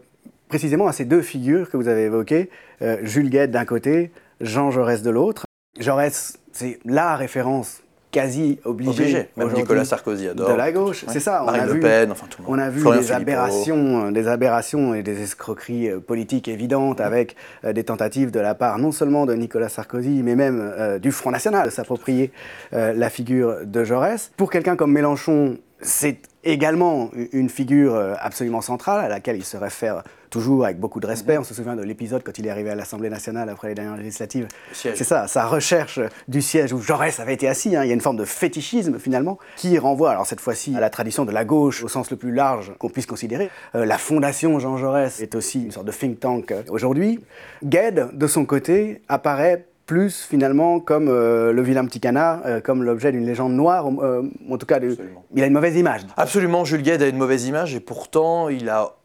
[0.47, 2.49] précisément à ces deux figures que vous avez évoquées,
[2.81, 5.45] euh, Jules Guette d'un côté, Jean Jaurès de l'autre,
[5.79, 9.29] Jaurès, c'est la référence quasi obligé.
[9.37, 10.49] Même Nicolas Sarkozy adore.
[10.49, 11.43] De la gauche, c'est ça.
[11.45, 12.59] Marine on a Le Pen, enfin tout le monde.
[12.59, 17.73] On a vu des aberrations, des aberrations et des escroqueries euh, politiques évidentes avec euh,
[17.73, 21.31] des tentatives de la part non seulement de Nicolas Sarkozy, mais même euh, du Front
[21.31, 22.31] National de s'approprier
[22.71, 24.31] la figure de Jaurès.
[24.37, 30.03] Pour quelqu'un comme Mélenchon, c'est également une figure absolument centrale à laquelle il se réfère
[30.31, 31.37] toujours avec beaucoup de respect.
[31.37, 33.97] On se souvient de l'épisode quand il est arrivé à l'Assemblée nationale après les dernières
[33.97, 34.47] législatives.
[34.71, 37.75] C'est ça, sa recherche du siège où Jaurès avait été assis.
[37.75, 37.83] Hein.
[37.83, 40.89] Il y a une forme de fétichisme finalement qui renvoie, alors cette fois-ci, à la
[40.89, 43.51] tradition de la gauche au sens le plus large qu'on puisse considérer.
[43.75, 47.19] Euh, la fondation Jean Jaurès est aussi une sorte de think tank euh, aujourd'hui.
[47.63, 53.11] Gued, de son côté, apparaît plus finalement comme euh, le vilain petit canard, comme l'objet
[53.11, 56.03] d'une légende noire, en tout cas, il a une mauvaise image.
[56.15, 58.95] Absolument, Jules Gued a une mauvaise image et pourtant il a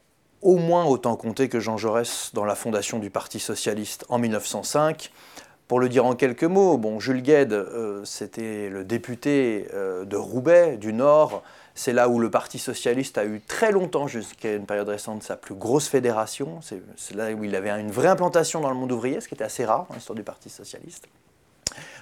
[0.42, 5.10] au moins autant compté que Jean Jaurès dans la fondation du Parti socialiste en 1905.
[5.66, 10.16] Pour le dire en quelques mots, bon, Jules Gued, euh, c'était le député euh, de
[10.16, 11.42] Roubaix, du Nord.
[11.78, 15.36] C'est là où le Parti socialiste a eu très longtemps, jusqu'à une période récente, sa
[15.36, 16.60] plus grosse fédération.
[16.62, 19.44] C'est là où il avait une vraie implantation dans le monde ouvrier, ce qui était
[19.44, 21.06] assez rare dans l'histoire du Parti socialiste.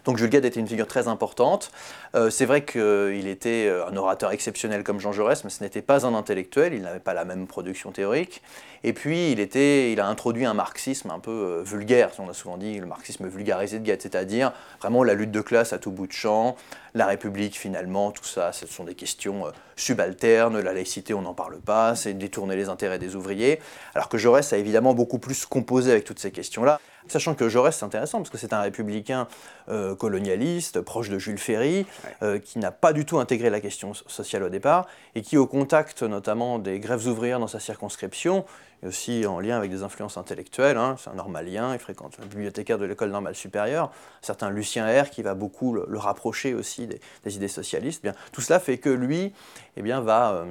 [0.05, 1.71] Donc Jules Gued était une figure très importante.
[2.15, 5.83] Euh, c'est vrai qu'il était euh, un orateur exceptionnel comme Jean Jaurès, mais ce n'était
[5.83, 8.43] pas un intellectuel, il n'avait pas la même production théorique.
[8.83, 12.79] Et puis il a introduit un marxisme un peu euh, vulgaire, on a souvent dit
[12.79, 16.13] le marxisme vulgarisé de Gued, c'est-à-dire vraiment la lutte de classe à tout bout de
[16.13, 16.57] champ,
[16.93, 19.45] la République finalement, tout ça, ce sont des questions
[19.77, 23.59] subalternes, la laïcité on n'en parle pas, c'est détourner les intérêts des ouvriers,
[23.95, 26.79] alors que Jaurès a évidemment beaucoup plus composé avec toutes ces questions-là.
[27.07, 29.29] Sachant que Jaurès, c'est intéressant parce que c'est un républicain
[29.69, 31.87] euh, colonialiste, proche de Jules Ferry,
[32.23, 35.47] euh, qui n'a pas du tout intégré la question sociale au départ, et qui, au
[35.47, 38.45] contact notamment des grèves ouvrières dans sa circonscription,
[38.83, 42.25] et aussi en lien avec des influences intellectuelles, hein, c'est un normalien, il fréquente le
[42.25, 43.85] bibliothécaire de l'école normale supérieure,
[44.23, 48.41] un certain Lucien R qui va beaucoup le, rapprocher aussi des, idées socialistes, bien, tout
[48.41, 49.33] cela fait que lui
[49.77, 50.33] eh bien, va...
[50.33, 50.45] Euh,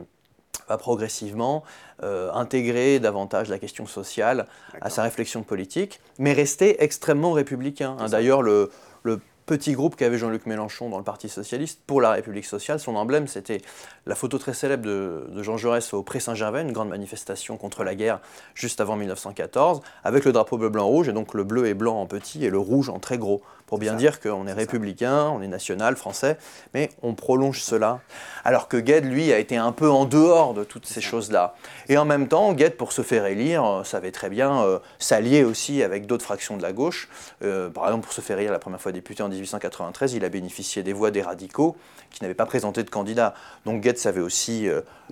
[0.67, 1.63] va progressivement
[2.04, 4.47] euh, intégrer davantage la question sociale
[4.82, 7.95] à sa réflexion politique, mais rester extrêmement républicain.
[7.99, 8.08] Hein.
[8.10, 8.71] D'ailleurs, le,
[9.04, 12.95] le, petit groupe qu'avait Jean-Luc Mélenchon dans le Parti socialiste pour la République sociale, son
[12.95, 13.60] emblème, c'était
[14.06, 18.21] la photo très célèbre de, Jean Jaurès au Pré-Saint-Gervais, une grande manifestation contre la guerre
[18.54, 22.45] juste avant 1914, avec le drapeau bleu-blanc-rouge, et donc le bleu et blanc en petit
[22.45, 25.95] et le rouge en très gros, pour bien dire qu'on est républicain, on est national,
[25.95, 26.38] français,
[26.73, 28.02] mais on prolonge cela.
[28.43, 31.56] Alors que Gued, lui, a été un peu en dehors de toutes ces choses-là.
[31.89, 35.43] Et en même temps, Gued, pour se faire élire, euh, savait très bien euh, s'allier
[35.43, 37.10] aussi avec d'autres fractions de la gauche.
[37.43, 40.30] Euh, par exemple, pour se faire élire la première fois député en 1893, il a
[40.30, 41.78] bénéficié des voix des radicaux
[42.12, 43.34] qui n'avaient pas présenté de candidat.
[43.65, 44.67] Donc Gued savait aussi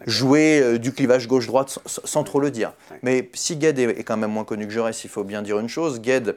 [0.05, 2.73] jouer du clivage gauche-droite sans, trop le dire.
[3.01, 5.67] Mais si Gued est, quand même moins connu que Jaurès, il faut bien dire une
[5.67, 5.99] chose.
[5.99, 6.35] Gued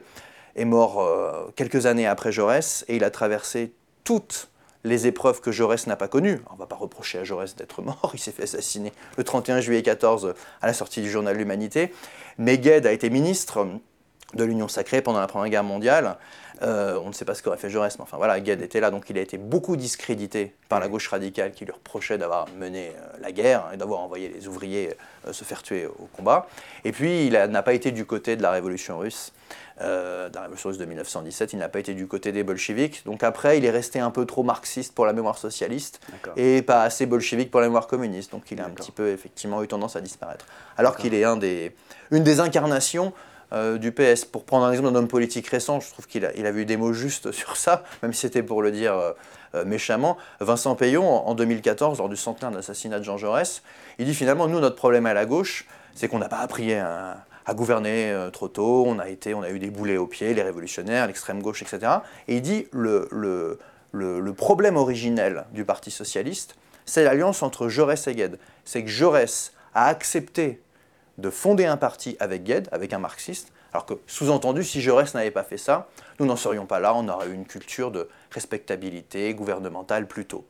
[0.55, 4.49] est mort euh, quelques années après Jaurès et il a traversé toutes
[4.83, 6.41] les épreuves que Jaurès n'a pas connues.
[6.49, 9.59] On ne va pas reprocher à Jaurès d'être mort, il s'est fait assassiner le 31
[9.61, 11.91] juillet 14 à la sortie du journal L'Humanité.
[12.39, 13.67] Gued a été ministre
[14.35, 16.17] de l'Union sacrée pendant la Première Guerre mondiale.
[16.61, 18.89] Euh, on ne sait pas ce qu'aurait fait Jaurès, mais enfin voilà, Gued était là,
[18.89, 22.89] donc il a été beaucoup discrédité par la gauche radicale qui lui reprochait d'avoir mené
[22.89, 24.95] euh, la guerre et d'avoir envoyé les ouvriers
[25.31, 26.47] se faire tuer au combat.
[26.85, 29.33] Et puis il n'a pas été du côté de la révolution russe
[29.81, 33.03] euh, dans la révolution russe de 1917, il n'a pas été du côté des bolcheviks.
[33.05, 35.99] Donc après, il est resté un peu trop marxiste pour la mémoire socialiste
[36.37, 38.31] et pas assez bolchevique pour la mémoire communiste.
[38.31, 40.45] Donc il a un petit peu effectivement eu tendance à disparaître.
[40.77, 41.75] Alors qu'il est un des,
[42.11, 43.11] une des incarnations
[43.53, 44.25] euh, du PS.
[44.25, 46.77] Pour prendre un exemple d'un homme politique récent, je trouve qu'il a, il eu des
[46.77, 48.93] mots justes sur ça, même si c'était pour le dire
[49.55, 50.17] euh, méchamment.
[50.39, 53.61] Vincent Payon, en 2014, lors du centenaire de l'assassinat de Jean Jaurès,
[53.99, 57.25] il dit finalement, nous, notre problème à la gauche, c'est qu'on n'a pas appris à,
[57.47, 61.07] euh, trop tôt, on a, été, on a eu des boulets aux pieds, les révolutionnaires,
[61.07, 61.99] l'extrême gauche, etc.
[62.27, 63.59] Et il dit le, le,
[63.93, 66.55] le, problème originel du Parti socialiste,
[66.85, 68.37] c'est l'alliance entre Jaurès et Gued.
[68.65, 70.61] C'est que Jaurès a accepté
[71.17, 75.31] de fonder un parti avec Gued, avec un marxiste, alors que, sous-entendu, si Jaurès n'avait
[75.31, 75.87] pas fait ça,
[76.19, 80.45] nous n'en serions pas là, on aurait eu une culture de respectabilité gouvernementale plus tôt.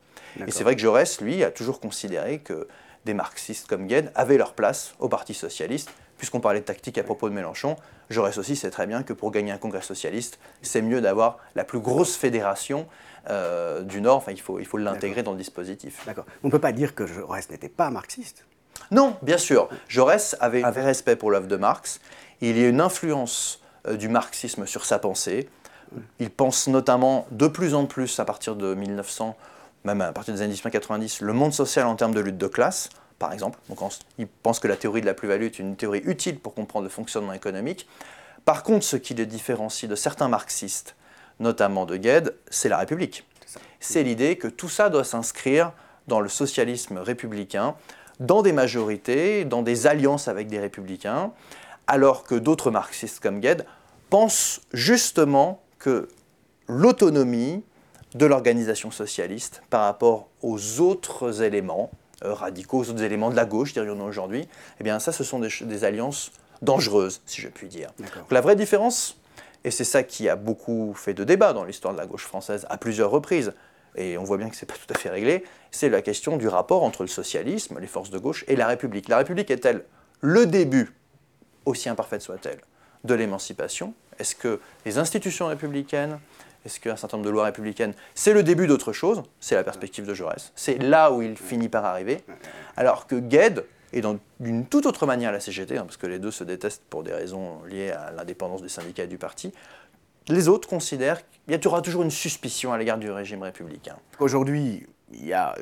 [0.46, 2.68] Et c'est vrai que Jaurès, lui, a toujours considéré que
[3.04, 7.04] des marxistes comme Gued avaient leur place au Parti socialiste, puisqu'on parlait de tactique à
[7.04, 7.76] propos de Mélenchon,
[8.10, 11.64] Jaurès aussi sait très bien que pour gagner un congrès socialiste, c'est mieux d'avoir la
[11.64, 12.86] plus grosse fédération
[13.28, 14.18] euh, du Nord.
[14.18, 16.04] Enfin, il faut, il faut l'intégrer dans le dispositif.
[16.06, 16.26] D'accord.
[16.42, 18.44] On ne peut pas dire que Jaurès n'était pas marxiste.
[18.90, 19.68] Non, bien sûr.
[19.88, 22.00] Jaurès avait un vrai respect pour l'œuvre de Marx.
[22.40, 25.48] Il y a une influence euh, du marxisme sur sa pensée.
[26.18, 29.36] Il pense notamment de plus en plus à partir de 1900,
[29.84, 32.90] même à partir des années 1990, le monde social en termes de lutte de classe
[33.18, 33.58] par exemple.
[33.68, 33.78] Donc
[34.18, 36.90] il pense que la théorie de la plus-value est une théorie utile pour comprendre le
[36.90, 37.88] fonctionnement économique.
[38.44, 40.94] Par contre, ce qui le différencie de certains marxistes,
[41.40, 43.26] notamment de Gued, c'est la République.
[43.80, 45.72] C'est l'idée que tout ça doit s'inscrire
[46.06, 47.74] dans le socialisme républicain,
[48.20, 51.32] dans des majorités, dans des alliances avec des républicains,
[51.86, 53.64] alors que d'autres marxistes comme Gued
[54.10, 56.08] pensent justement que
[56.68, 57.62] l'autonomie
[58.14, 61.90] de l'organisation socialiste par rapport aux autres éléments,
[62.24, 64.48] euh, radicaux, aux autres éléments de la gauche, dirions-nous aujourd'hui,
[64.80, 67.90] eh bien ça, ce sont des, alliances dangereuses, si je puis dire.
[68.30, 69.18] la vraie différence,
[69.64, 72.66] et c'est ça qui a beaucoup fait de débat dans l'histoire de la gauche française
[72.70, 73.52] à plusieurs reprises,
[73.96, 76.36] et on voit bien que ce n'est pas tout à fait réglé, c'est la question
[76.36, 79.08] du rapport entre le socialisme, les forces de gauche, et la République.
[79.08, 79.84] La République est-elle
[80.20, 80.92] le début,
[81.64, 82.60] aussi imparfaite soit-elle,
[83.04, 83.94] de l'émancipation?
[84.18, 86.18] Est-ce que les institutions républicaines,
[86.64, 89.22] est-ce qu'un certain nombre de lois républicaines, c'est le début d'autre chose?
[89.40, 90.52] C'est la perspective de Jaurès.
[90.56, 92.22] C'est là où il finit par arriver.
[92.76, 94.04] Alors que Gued est
[94.40, 97.12] d'une toute autre manière la CGT, hein, parce que les deux se détestent pour des
[97.12, 99.52] raisons liées à l'indépendance des syndicats et du parti.
[100.28, 101.20] Les autres considèrent
[101.54, 103.96] qu'il y aura toujours une suspicion à l'égard du régime républicain.
[104.18, 105.54] Aujourd'hui, il y a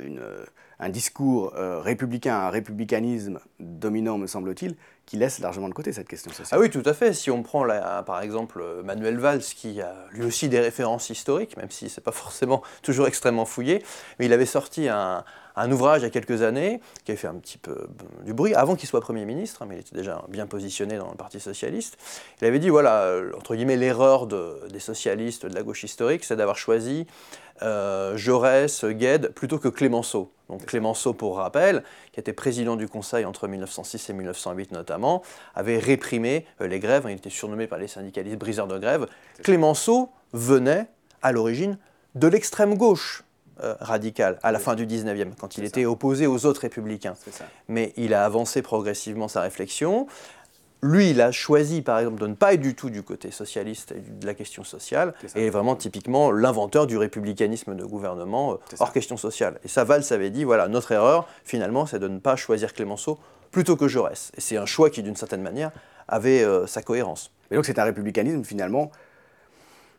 [0.81, 6.09] un discours euh, républicain, un républicanisme dominant, me semble-t-il, qui laisse largement de côté cette
[6.09, 6.59] question sociale.
[6.59, 7.12] Ah oui, tout à fait.
[7.12, 7.66] Si on prend
[8.07, 12.05] par exemple Manuel Valls, qui a lui aussi des références historiques, même si ce n'est
[12.05, 13.83] pas forcément toujours extrêmement fouillé,
[14.18, 15.25] mais il avait sorti un,
[15.71, 17.87] ouvrage il y a quelques années qui avait fait un petit peu
[18.25, 21.11] du bruit, avant qu'il soit Premier ministre, hein, mais il était déjà bien positionné dans
[21.11, 21.97] le Parti Socialiste.
[22.40, 26.37] Il avait dit, voilà, euh, entre guillemets, l'erreur des socialistes de la gauche historique, c'est
[26.37, 27.07] d'avoir choisi
[27.62, 30.33] euh, Jaurès, Gued, plutôt que Clémenceau.
[30.49, 35.23] Donc Clémenceau, pour rappel, qui était président du Conseil entre 1906 et 1908 notamment,
[35.55, 39.07] avait réprimé euh, les grèves, il était surnommé par les syndicalistes briseur de grève.
[39.43, 40.87] Clémenceau venait,
[41.23, 41.79] à l'origine,
[42.14, 43.25] de l'extrême gauche
[43.62, 47.14] euh, radicale, à la fin du 19e, quand il était opposé aux autres républicains.
[47.69, 50.07] Mais il a avancé progressivement sa réflexion,
[50.85, 53.93] lui, il a choisi, par exemple, de ne pas être du tout du côté socialiste
[53.93, 58.77] et de la question sociale, et est vraiment typiquement l'inventeur du républicanisme de gouvernement euh,
[58.81, 59.59] hors question sociale.
[59.64, 63.19] Et ça, Valls avait dit, voilà, notre erreur, finalement, c'est de ne pas choisir Clémenceau
[63.51, 64.31] plutôt que Jaurès.
[64.37, 65.71] Et c'est un choix qui, d'une certaine manière,
[66.07, 67.31] avait euh, sa cohérence.
[67.51, 68.90] Mais donc c'est un républicanisme, finalement,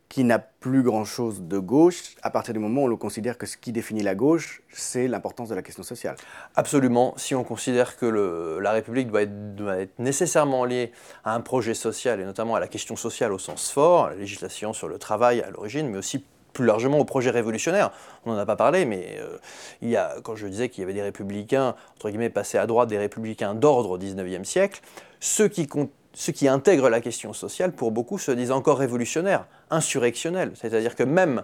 [0.10, 3.58] qui n'a plus grand-chose de gauche à partir du moment où on considère que ce
[3.58, 6.16] qui définit la gauche, c'est l'importance de la question sociale.
[6.56, 7.14] Absolument.
[7.18, 10.92] Si on considère que le, la République doit être, nécessairement liée
[11.24, 14.74] à un projet social, et notamment à la question sociale au sens fort, la législation
[14.74, 17.92] sur le travail à l'origine, mais aussi plus largement au projet révolutionnaire.
[18.26, 19.38] On n'en a pas parlé, mais euh,
[19.82, 22.66] il y a, quand je disais qu'il y avait des républicains, entre guillemets, passés à
[22.66, 24.82] droite, des républicains d'ordre au XIXe siècle,
[25.20, 29.46] ceux qui comptent ceux qui intègrent la question sociale, pour beaucoup, se disent encore révolutionnaires,
[29.70, 30.54] insurrectionnels.
[30.56, 31.44] C'est-à-dire que même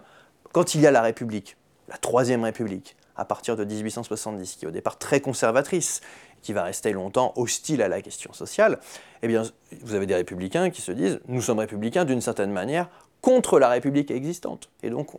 [0.54, 1.58] quand il y a la République,
[1.90, 6.02] la Troisième République, à partir de 1870, qui est au départ très conservatrice,
[6.42, 8.80] qui va rester longtemps hostile à la question sociale,
[9.22, 9.44] eh bien,
[9.84, 12.90] vous avez des républicains qui se disent, nous sommes républicains d'une certaine manière
[13.22, 14.70] contre la République existante.
[14.82, 15.10] Et donc,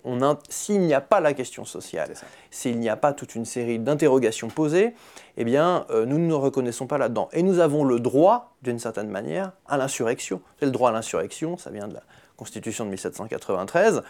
[0.48, 2.14] s'il n'y a pas la question sociale,
[2.50, 4.94] s'il n'y a pas toute une série d'interrogations posées,
[5.36, 7.28] eh bien, euh, nous ne nous reconnaissons pas là-dedans.
[7.32, 10.42] Et nous avons le droit, d'une certaine manière, à l'insurrection.
[10.58, 12.02] C'est le droit à l'insurrection, ça vient de la
[12.36, 14.02] Constitution de 1793,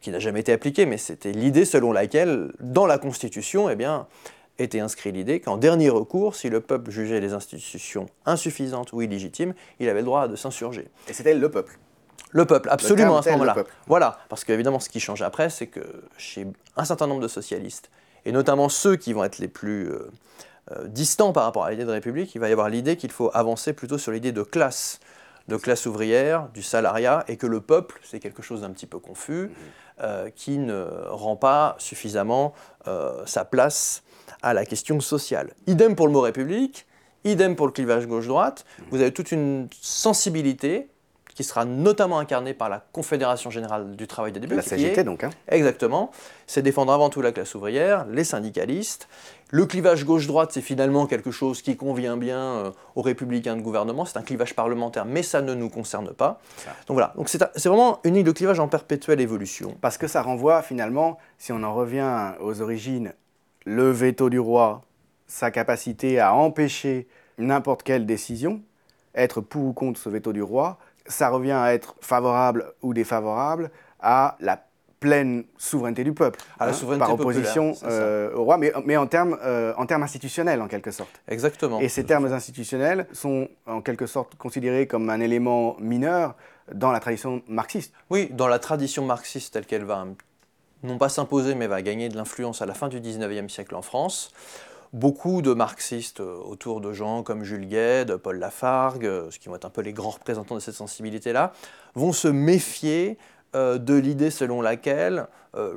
[0.00, 4.06] qui n'a jamais été appliquée, mais c'était l'idée selon laquelle, dans la Constitution, eh bien,
[4.58, 9.54] était inscrit l'idée qu'en dernier recours, si le peuple jugeait les institutions insuffisantes ou illégitimes,
[9.78, 10.88] il avait le droit de s'insurger.
[11.08, 11.78] Et c'était le peuple
[12.30, 13.56] le peuple, absolument à ce moment-là.
[13.86, 15.80] Voilà, parce qu'évidemment, ce qui change après, c'est que
[16.16, 17.90] chez un certain nombre de socialistes,
[18.24, 20.10] et notamment ceux qui vont être les plus euh,
[20.72, 23.30] euh, distants par rapport à l'idée de république, il va y avoir l'idée qu'il faut
[23.32, 25.00] avancer plutôt sur l'idée de classe,
[25.48, 28.98] de classe ouvrière, du salariat, et que le peuple, c'est quelque chose d'un petit peu
[28.98, 29.50] confus, mhm.
[30.02, 32.54] euh, qui ne rend pas suffisamment
[33.26, 34.02] sa place
[34.40, 35.52] à la question sociale.
[35.66, 36.86] Idem pour le mot république,
[37.24, 38.64] Idem pour le clivage gauche-droite.
[38.90, 40.88] Vous avez toute une sensibilité
[41.38, 44.56] qui sera notamment incarnée par la Confédération Générale du Travail des débuts.
[44.56, 45.22] La CGT donc.
[45.22, 45.30] Hein.
[45.46, 46.10] Exactement.
[46.48, 49.06] C'est défendre avant tout la classe ouvrière, les syndicalistes.
[49.50, 54.04] Le clivage gauche-droite, c'est finalement quelque chose qui convient bien euh, aux républicains de gouvernement.
[54.04, 56.40] C'est un clivage parlementaire, mais ça ne nous concerne pas.
[56.88, 57.12] Donc voilà.
[57.14, 59.76] Donc c'est vraiment une ligne de clivage en perpétuelle évolution.
[59.80, 63.12] Parce que ça renvoie finalement, si on en revient aux origines,
[63.64, 64.82] le veto du roi,
[65.28, 67.06] sa capacité à empêcher
[67.38, 68.60] n'importe quelle décision,
[69.14, 73.70] être pour ou contre ce veto du roi, ça revient à être favorable ou défavorable
[74.00, 74.62] à la
[75.00, 78.96] pleine souveraineté du peuple, à la hein, souveraineté par opposition euh, au roi, mais, mais
[78.96, 81.20] en, termes, euh, en termes institutionnels en quelque sorte.
[81.28, 81.80] Exactement.
[81.80, 86.34] Et ces termes institutionnels sont en quelque sorte considérés comme un élément mineur
[86.72, 87.92] dans la tradition marxiste.
[88.10, 90.04] Oui, dans la tradition marxiste telle qu'elle va
[90.82, 93.82] non pas s'imposer, mais va gagner de l'influence à la fin du 19e siècle en
[93.82, 94.32] France
[94.92, 99.48] beaucoup de marxistes euh, autour de gens comme Jules Gued, Paul Lafargue, euh, ce qui
[99.48, 101.52] vont être un peu les grands représentants de cette sensibilité-là,
[101.94, 103.18] vont se méfier
[103.54, 105.26] euh, de l'idée selon laquelle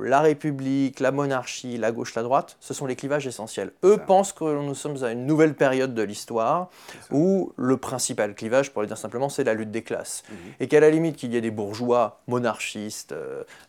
[0.00, 3.72] la République, la monarchie, la gauche, la droite, ce sont les clivages essentiels.
[3.82, 6.70] Eux pensent que nous sommes à une nouvelle période de l'histoire
[7.10, 10.22] où le principal clivage, pour le dire simplement, c'est la lutte des classes.
[10.28, 10.36] Mhm.
[10.60, 13.12] Et qu'à la limite qu'il y ait des bourgeois monarchistes,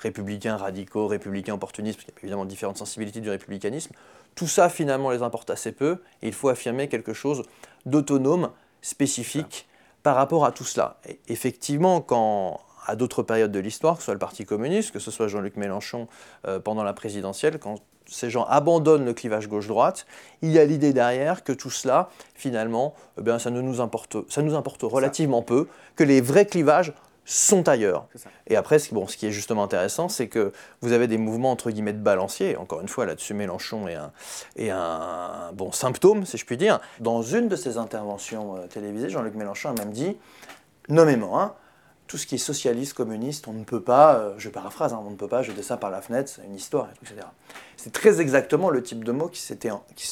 [0.01, 3.93] républicains radicaux, républicains opportunistes, parce qu'il y a évidemment différentes sensibilités du républicanisme,
[4.35, 7.43] tout ça, finalement, les importe assez peu, et il faut affirmer quelque chose
[7.85, 8.49] d'autonome,
[8.81, 9.67] spécifique,
[10.01, 10.99] par rapport à tout cela.
[11.27, 15.11] effectivement, quand à d'autres périodes de l'histoire, que ce soit le Parti communiste, que ce
[15.11, 16.07] soit Jean-Luc Mélenchon
[16.47, 20.05] euh, pendant la présidentielle, quand ces gens abandonnent le clivage gauche-droite,
[20.41, 24.17] il y a l'idée derrière que tout cela, finalement, eh bien, ça, ne nous importe,
[24.29, 26.93] ça nous importe relativement peu, que les vrais clivages
[27.25, 28.07] sont ailleurs.
[28.47, 31.51] Et après, ce, bon, ce qui est justement intéressant, c'est que vous avez des mouvements
[31.51, 32.57] entre guillemets de balancier.
[32.57, 34.11] Encore une fois, là-dessus, Mélenchon est un,
[34.57, 36.79] est un bon symptôme, si je puis dire.
[36.99, 40.17] Dans une de ses interventions euh, télévisées, Jean-Luc Mélenchon a même dit,
[40.89, 41.53] nommément, hein,
[42.13, 45.09] tout ce qui est socialiste, communiste, on ne peut pas, euh, je paraphrase, hein, on
[45.09, 47.25] ne peut pas jeter ça par la fenêtre, c'est une histoire, etc.
[47.75, 49.41] C'est très exactement le type de mot qui,
[49.95, 50.09] qui,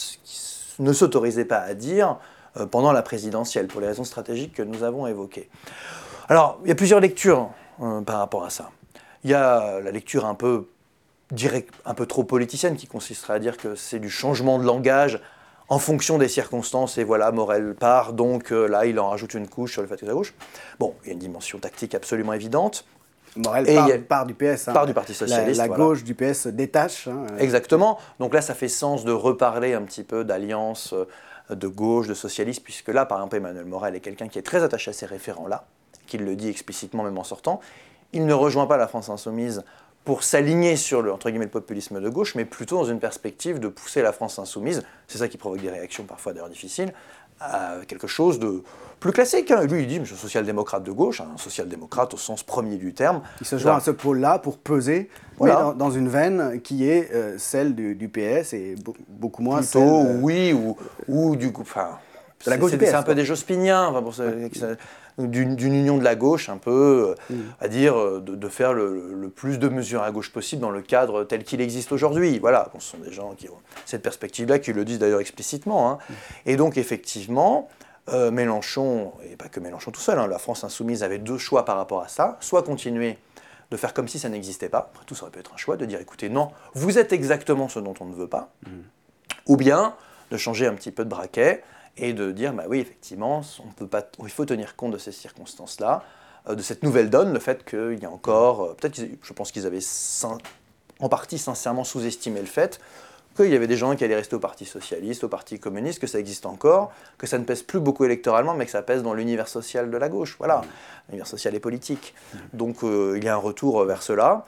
[0.79, 2.17] ne s'autorisait pas à dire
[2.57, 5.47] euh, pendant la présidentielle, pour les raisons stratégiques que nous avons évoquées.
[6.27, 7.51] Alors, il y a plusieurs lectures
[7.83, 8.71] euh, par rapport à ça.
[9.23, 10.69] Il y a la lecture un peu,
[11.29, 15.21] direct, un peu trop politicienne qui consisterait à dire que c'est du changement de langage
[15.71, 19.47] en fonction des circonstances, et voilà, Morel part, donc euh, là, il en rajoute une
[19.47, 20.33] couche sur le fait que à gauche.
[20.79, 22.83] Bon, il y a une dimension tactique absolument évidente.
[23.37, 23.65] Morel
[24.09, 24.67] part, du PS.
[24.67, 24.73] Hein.
[24.73, 25.57] Part du Parti Socialiste.
[25.57, 27.07] La, gauche du PS se détache.
[27.07, 27.25] Hein.
[27.39, 27.97] Exactement.
[28.19, 32.15] Donc là, ça fait sens de reparler un petit peu d'alliance euh, de gauche, de
[32.15, 35.05] socialiste, puisque là, par exemple, Emmanuel Morel est quelqu'un qui est très attaché à ces
[35.05, 35.63] référents-là
[36.05, 37.61] qu'il le dit explicitement même en sortant,
[38.11, 39.63] il ne rejoint pas la France insoumise
[40.03, 43.59] pour s'aligner sur le, entre guillemets, le populisme de gauche, mais plutôt dans une perspective
[43.59, 46.93] de pousser la France insoumise, c'est ça qui provoque des réactions parfois d'ailleurs difficiles,
[47.39, 48.63] à quelque chose de
[48.99, 49.51] plus classique.
[49.51, 49.63] Hein.
[49.65, 53.21] Lui, il dit, je suis social-démocrate de gauche, un social-démocrate au sens premier du terme.
[53.41, 55.09] Il se joint à ce pôle-là pour peser
[55.39, 58.75] dans, une veine qui est euh, celle du, PS et
[59.07, 60.19] beaucoup moins Plutôt, celle...
[60.21, 61.63] oui, ou, ou du coup...
[61.63, 61.97] Enfin,
[62.39, 64.15] c'est un peu des Jospiniens, enfin, pour
[65.17, 67.41] d'une union de la gauche un peu, euh, mm.
[67.59, 71.23] à dire euh, de, faire le, plus de mesures à gauche possible dans le cadre
[71.23, 72.39] tel qu'il existe aujourd'hui.
[72.39, 75.91] Voilà, ce sont des gens qui ont cette perspective-là, qui le disent d'ailleurs explicitement.
[75.91, 75.97] Hein.
[75.97, 76.13] Mm.
[76.47, 77.69] Et donc effectivement,
[78.09, 81.65] euh, Mélenchon, et pas que Mélenchon tout seul, hein, la France insoumise avait deux choix
[81.65, 83.17] par rapport à ça, soit continuer
[83.69, 85.77] de faire comme si ça n'existait pas, après tout ça aurait pu être un choix,
[85.77, 88.69] de dire écoutez, non, vous êtes exactement ce dont on ne veut pas, mm.
[89.47, 89.95] ou bien
[90.31, 91.63] de changer un petit peu de braquet,
[92.01, 95.11] et de dire, bah oui, effectivement, on peut pas, il faut tenir compte de ces
[95.11, 96.03] circonstances-là,
[96.49, 99.51] euh, de cette nouvelle donne, le fait qu'il y a encore, euh, peut-être, je pense
[99.51, 99.79] qu'ils avaient
[100.99, 102.79] en partie sincèrement sous-estimé le fait
[103.35, 106.07] qu'il y avait des gens qui allaient rester au Parti socialiste, au Parti communiste, que
[106.07, 109.13] ça existe encore, que ça ne pèse plus beaucoup électoralement, mais que ça pèse dans
[109.13, 110.65] l'univers social de la gauche, voilà, mmh.
[111.09, 112.13] l'univers social et politique.
[112.13, 112.37] Mmh.
[112.53, 114.45] Donc euh, il y a un retour vers cela.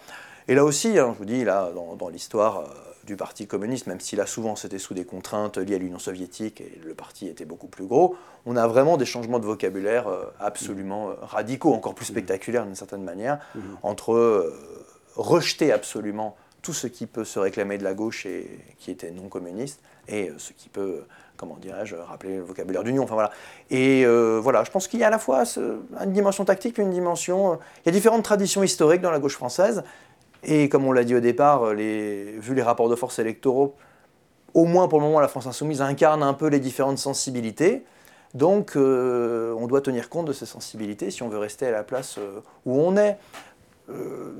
[0.49, 2.65] Et là aussi, hein, je vous dis, là, dans, l'histoire
[3.05, 6.61] du Parti communiste, même si là souvent c'était sous des contraintes liées à l'Union soviétique
[6.61, 10.25] et le parti était beaucoup plus gros, on a vraiment des changements de vocabulaire euh,
[10.39, 13.59] absolument euh, radicaux, encore plus spectaculaires d'une certaine manière, mmh.
[13.83, 14.53] entre euh,
[15.15, 18.47] rejeter absolument tout ce qui peut se réclamer de la gauche et
[18.79, 21.03] qui était non communiste, et ce qui peut,
[21.35, 23.03] comment dirais-je, rappeler le vocabulaire d'union.
[23.03, 23.31] Enfin voilà.
[23.69, 27.59] Et voilà, je pense qu'il y a à la fois une dimension tactique, une dimension.
[27.83, 29.83] il y a différentes traditions historiques dans la gauche française.
[30.43, 33.75] Et comme on l'a dit au départ, les, vu les rapports de force électoraux,
[34.53, 37.83] au moins pour le moment, la France insoumise incarne un peu les différentes sensibilités.
[38.33, 41.83] Donc, euh, on doit tenir compte de ces sensibilités si on veut rester à la
[41.83, 43.17] place euh, où on est.
[43.89, 44.33] Euh,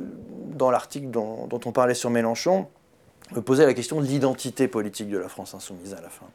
[0.56, 2.68] dans l'article dont, on parlait sur Mélenchon,
[3.32, 6.28] me posais la question de l'identité politique de la France insoumise à la fin.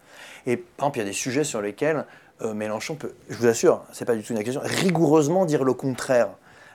[0.45, 2.05] Et par exemple, il y a des sujets sur lesquels
[2.43, 5.73] euh, Mélenchon peut, je vous assure, c'est pas du tout une question, rigoureusement dire le
[5.73, 6.31] contraire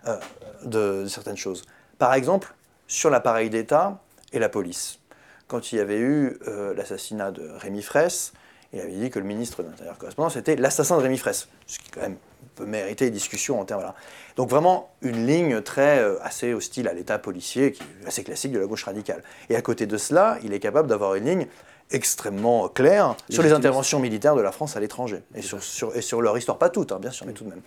[0.08, 0.18] euh,
[0.64, 1.64] de, certaines choses.
[2.00, 2.56] Par exemple,
[2.94, 4.00] sur l'appareil d'État
[4.34, 5.00] et la police.
[5.48, 8.34] Quand il y avait eu euh, l'assassinat de Rémi Fraisse,
[8.72, 11.80] il avait dit que le ministre de l'Intérieur correspondant, c'était l'assassin de Rémi Fraisse, ce
[11.80, 12.18] qui quand même
[12.56, 13.96] peut mériter discussion en termes là.
[14.36, 18.60] Donc vraiment une ligne très assez hostile à l'État policier, qui est assez classique de
[18.60, 19.24] la gauche radicale.
[19.50, 21.48] Et à côté de cela, il est capable d'avoir une ligne
[21.92, 25.60] extrêmement clair sur les interventions militaires de la France à l'étranger et sur,
[25.96, 27.62] et sur, leur histoire, pas toutes, hein, bien sûr, mais tout de même.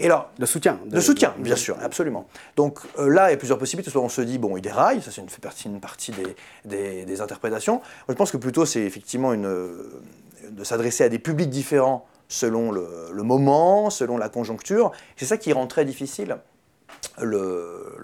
[0.00, 0.78] Et alors, de soutien.
[0.86, 2.26] De, soutien, bien sûr, absolument.
[2.56, 3.90] Donc euh, là, il y a plusieurs possibilités.
[3.90, 6.12] Soit on se dit, bon, il déraille, ça c'est une, fait partie, une partie
[6.64, 7.74] des, des, interprétations.
[7.74, 9.48] Moi, je pense que plutôt c'est effectivement une,
[10.50, 14.92] de s'adresser à des publics différents selon le, le moment, selon la conjoncture.
[15.16, 16.38] C'est ça qui rend très difficile
[17.20, 17.98] le,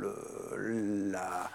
[1.11, 1.51] la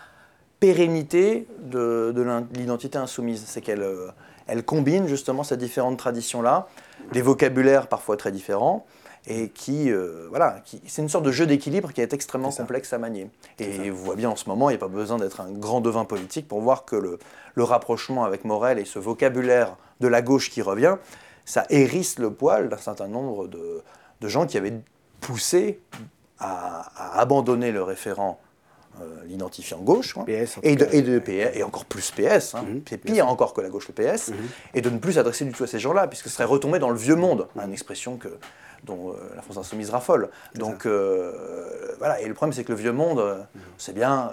[0.59, 2.13] pérennité de,
[2.53, 3.43] l'identité insoumise.
[3.47, 4.07] C'est qu'elle euh,
[4.49, 6.67] elle combine justement ces différentes traditions-là,
[7.11, 8.85] des vocabulaires parfois très différents,
[9.27, 12.97] et qui, euh, voilà, c'est une sorte de jeu d'équilibre qui est extrêmement complexe à
[12.97, 13.29] manier.
[13.59, 15.81] Et vous voyez bien en ce moment, il n'y a pas besoin d'être un grand
[15.81, 17.19] devin politique pour voir que le,
[17.63, 20.95] rapprochement avec Morel et ce vocabulaire de la gauche qui revient,
[21.43, 23.83] ça hérisse le poil d'un certain nombre de,
[24.21, 24.79] gens qui avaient
[25.19, 25.81] poussé
[26.39, 28.39] à abandonner le référent
[29.25, 32.63] l'identifiant gauche, et, de, et, PS, et encore plus PS, hein.
[32.63, 34.35] mhm, c'est pire encore que la gauche le PS, mhm.
[34.73, 36.89] et de ne plus s'adresser du tout à ces gens-là, puisque ce serait retomber dans
[36.89, 38.29] le vieux monde, hein, une expression que,
[38.83, 40.29] dont euh, la France insoumise raffole.
[40.55, 43.45] Donc euh, voilà, et le problème c'est que le vieux monde,
[43.77, 44.31] c'est bien,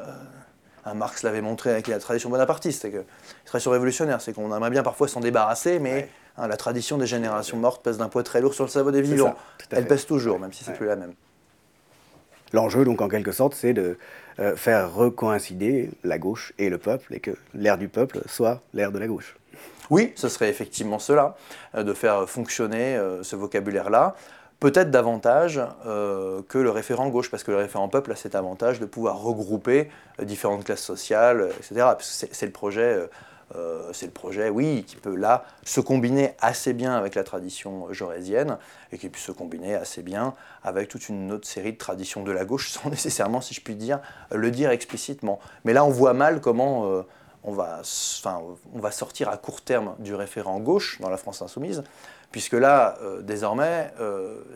[0.86, 3.04] un Marx l'avait montré avec la tradition bonapartiste, c'est que
[3.44, 6.08] tradition révolutionnaire, c'est qu'on aimerait bien parfois s'en débarrasser, mais
[6.38, 9.02] hein, la tradition des générations mortes pèse d'un poids très lourd sur le cerveau des
[9.02, 9.34] vivants.
[9.70, 11.14] Elle pèse toujours, même si c'est plus la même.
[12.52, 13.98] L'enjeu, donc, en quelque sorte, c'est de
[14.38, 18.92] euh, faire recoïncider la gauche et le peuple, et que l'ère du peuple soit l'ère
[18.92, 19.34] de la gauche.
[19.88, 21.36] Oui, ce serait effectivement cela,
[21.74, 24.14] euh, de faire fonctionner euh, ce vocabulaire-là.
[24.60, 28.86] Peut-être davantage que le référent gauche, parce que le référent peuple a cet avantage de
[28.86, 29.90] pouvoir regrouper
[30.22, 31.86] différentes classes sociales, etc.
[32.00, 33.06] C'est le projet
[33.54, 37.92] euh, c'est le projet, oui, qui peut là se combiner assez bien avec la tradition
[37.92, 38.58] jaurésienne
[38.90, 40.34] et qui peut se combiner assez bien
[40.64, 43.76] avec toute une autre série de traditions de la gauche sans nécessairement, si je puis
[43.76, 44.00] dire,
[44.32, 45.38] le dire explicitement.
[45.64, 47.02] Mais là, on voit mal comment euh,
[47.44, 47.82] on, va,
[48.74, 51.84] on va sortir à court terme du référent gauche dans la France insoumise,
[52.32, 53.92] puisque là, euh, désormais,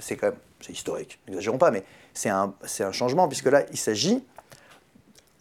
[0.01, 3.79] c'est quand même, c'est historique, n'exagérons pas, mais c'est un, un changement, puisque là, il
[3.79, 4.25] s'agit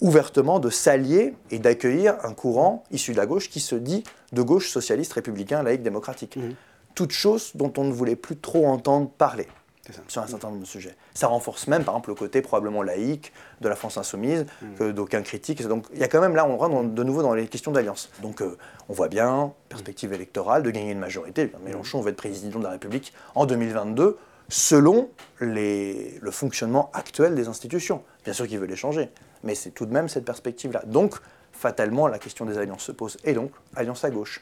[0.01, 4.41] ouvertement de s'allier et d'accueillir un courant issu de la gauche qui se dit de
[4.41, 6.37] gauche socialiste, républicain, laïque, démocratique.
[6.37, 6.51] Mmh.
[6.95, 9.47] Toute chose dont on ne voulait plus trop entendre parler
[10.07, 10.95] sur un certain nombre de sujets.
[11.15, 14.65] Ça renforce même, par exemple, le côté probablement laïque de la France insoumise, mmh.
[14.77, 15.63] que d'aucuns critiquent.
[15.67, 18.11] Donc il y a quand même là, on rentre de nouveau dans les questions d'alliance.
[18.21, 21.51] Donc euh, on voit bien, perspective électorale, de gagner une majorité.
[21.65, 24.17] Mélenchon va être président de la République en 2022
[24.49, 28.03] selon les, le fonctionnement actuel des institutions.
[28.23, 29.09] Bien sûr qu'il veut les changer,
[29.43, 30.83] mais c'est tout de même cette perspective-là.
[30.85, 31.15] Donc,
[31.51, 33.17] fatalement, la question des alliances se pose.
[33.23, 34.41] Et donc, alliance à gauche.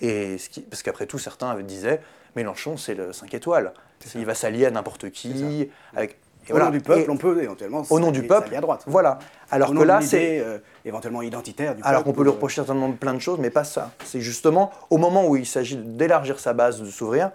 [0.00, 2.00] Et ce qui, parce qu'après tout, certains disaient
[2.36, 3.72] Mélenchon, c'est le 5 étoiles.
[4.14, 5.68] Il va s'allier à n'importe qui.
[5.94, 6.18] Avec,
[6.50, 8.82] au nom du peuple, on peut éventuellement au nom du peuple, à droite.
[8.86, 9.18] Voilà.
[9.50, 11.76] Alors que là, c'est euh, éventuellement identitaire.
[11.76, 13.92] Du alors qu'on peut lui reprocher certainement plein de choses, mais pas ça.
[14.04, 17.30] C'est justement au moment où il s'agit d'élargir sa base, de s'ouvrir,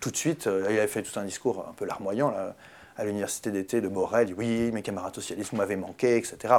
[0.00, 2.54] tout de suite, euh, il avait fait tout un discours un peu larmoyant là,
[2.98, 6.54] à l'université d'été de Morel, dit oui, mes camarades socialistes m'avaient manqué, etc.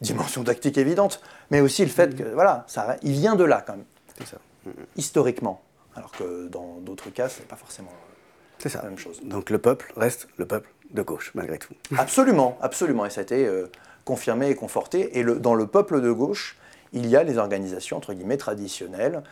[0.00, 1.20] Dimension tactique évidente,
[1.50, 3.84] mais aussi le fait que, voilà, ça, il vient de là quand même.
[4.16, 4.36] C'est ça.
[4.96, 5.62] Historiquement.
[5.96, 7.90] Alors que dans d'autres cas, c'est pas forcément
[8.58, 8.82] ça.
[8.82, 9.20] la même chose.
[9.24, 11.74] Donc le peuple reste le peuple de gauche, malgré tout.
[11.98, 13.04] Absolument, absolument.
[13.06, 13.66] Et ça a été euh,
[14.04, 15.18] confirmé et conforté.
[15.18, 16.56] Et le, dans le peuple de gauche,
[16.92, 19.22] il y a les organisations, entre guillemets, traditionnelles,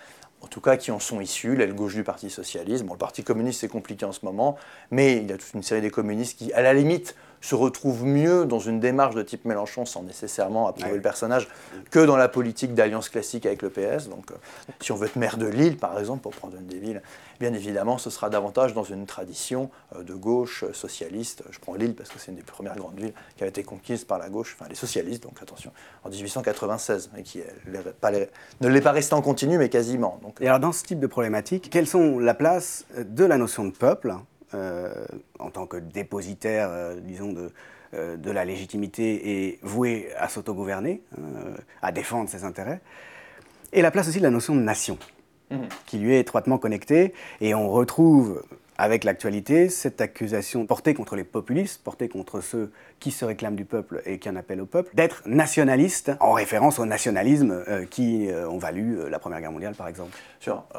[0.41, 2.85] en tout cas qui en sont issus, l'aile gauche du Parti socialiste.
[2.85, 4.57] Bon, le Parti communiste, c'est compliqué en ce moment,
[4.91, 7.15] mais il y a toute une série des communistes qui, à la limite,
[7.47, 11.47] se retrouve mieux dans une démarche de type Mélenchon sans nécessairement approuver le personnage
[11.93, 14.09] que dans la politique d'alliance classique avec le PS.
[14.09, 14.35] Donc, euh,
[14.81, 17.03] si on veut être maire de Lille, par exemple, pour prendre une des villes,
[17.39, 21.45] bien évidemment, ce sera davantage dans une tradition euh, de gauche euh, socialiste.
[21.51, 24.05] Je prends Lille parce que c'est une des premières grandes villes qui a été conquise
[24.05, 25.71] par la gauche, enfin les socialistes, donc attention,
[26.03, 30.19] en 1896, et qui ne l'est pas resté en continu, mais quasiment.
[30.21, 33.65] Donc, et alors, dans ce type de problématique, quelles sont la place de la notion
[33.65, 34.17] de peuple
[34.55, 37.53] en tant que dépositaire, euh, disons, de,
[37.95, 41.03] euh, de, la légitimité et voué à s'autogouverner,
[41.83, 42.81] à défendre ses intérêts.
[43.73, 44.99] Et la place aussi de la notion de nation,
[45.51, 45.57] mmh.
[45.87, 47.13] qui lui est étroitement connectée.
[47.41, 48.43] Et on retrouve
[48.79, 52.71] avec l'actualité, cette accusation portée contre les populistes, portée contre ceux
[53.01, 56.79] qui se réclament du peuple et qui en appellent au peuple, d'être nationaliste, en référence
[56.79, 60.17] au nationalisme euh, qui euh, ont valu euh, la Première Guerre mondiale, par exemple.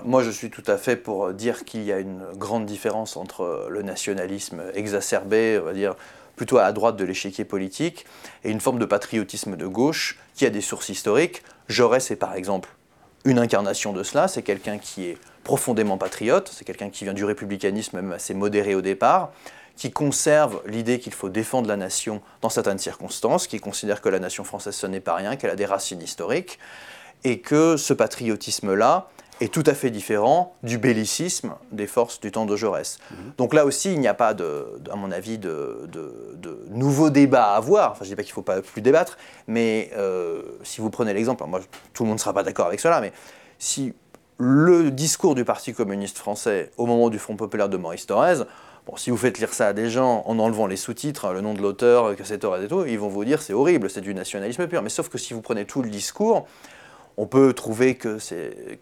[0.05, 3.67] Moi, je suis tout à fait pour dire qu'il y a une grande différence entre
[3.69, 5.95] le nationalisme exacerbé, on va dire,
[6.35, 8.05] plutôt à droite de l'échiquier politique,
[8.43, 11.43] et une forme de patriotisme de gauche qui a des sources historiques.
[11.67, 12.69] Jaurès est par exemple
[13.25, 15.17] une incarnation de cela, c'est quelqu'un qui est
[15.47, 19.31] profondément patriote, c'est quelqu'un qui vient du républicanisme même assez modéré au départ,
[19.77, 24.19] qui conserve l'idée qu'il faut défendre la nation dans certaines circonstances, qui considère que la
[24.19, 26.59] nation française ce n'est pas rien, qu'elle a des racines historiques,
[27.23, 29.07] et que ce patriotisme-là
[29.39, 32.97] est tout à fait différent du bellicisme des forces du temps de Jaurès.
[33.09, 33.17] Mhm.
[33.37, 37.53] Donc là aussi, il n'y a pas, de, à mon avis, de, de, nouveaux débats
[37.53, 37.91] à avoir.
[37.91, 39.17] Enfin, je ne dis pas qu'il ne faut pas plus débattre,
[39.47, 41.61] mais euh, si vous prenez l'exemple, moi,
[41.93, 43.13] tout le monde ne sera pas d'accord avec cela, mais
[43.59, 43.93] si
[44.37, 48.43] le discours du Parti communiste français au moment du Front populaire de Maurice Thorez,
[48.85, 51.53] bon, si vous faites lire ça à des gens en enlevant les sous-titres, le nom
[51.53, 54.13] de l'auteur, que c'est Thorez et tout, ils vont vous dire c'est horrible, c'est du
[54.13, 54.81] nationalisme pur.
[54.81, 56.47] Mais sauf que si vous prenez tout le discours,
[57.17, 58.19] on peut trouver que,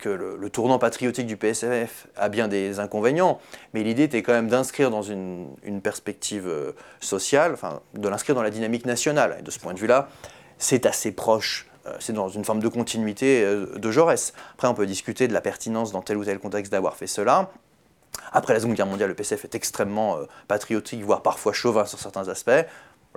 [0.04, 3.40] le, tournant patriotique du PSF a bien des inconvénients,
[3.74, 5.48] mais l'idée était quand même d'inscrire dans une,
[5.82, 9.38] perspective euh, sociale, enfin, de l'inscrire dans la dynamique nationale.
[9.40, 10.10] Et de ce point de vue-là,
[10.58, 14.34] c'est assez proche euh, c'est dans une forme de continuité euh, de Jaurès.
[14.54, 17.50] Après, on peut discuter de la pertinence dans tel ou tel contexte d'avoir fait cela.
[18.32, 22.00] Après la Seconde Guerre mondiale, le PCF est extrêmement euh, patriotique, voire parfois chauvin sur
[22.00, 22.50] certains aspects.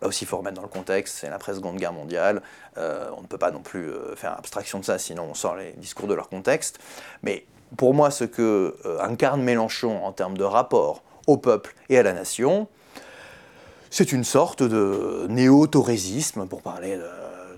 [0.01, 2.41] Là aussi, il faut remettre dans le contexte, c'est l'après-seconde guerre mondiale.
[2.77, 6.07] on ne peut pas non plus faire abstraction de ça, sinon on sort les discours
[6.07, 6.79] de leur contexte.
[7.25, 7.47] Mais
[7.77, 12.13] pour moi, ce que incarne Mélenchon en termes de rapport au peuple et à la
[12.13, 12.69] nation,
[13.91, 17.03] c'est une sorte de néo-torésisme, pour parler de,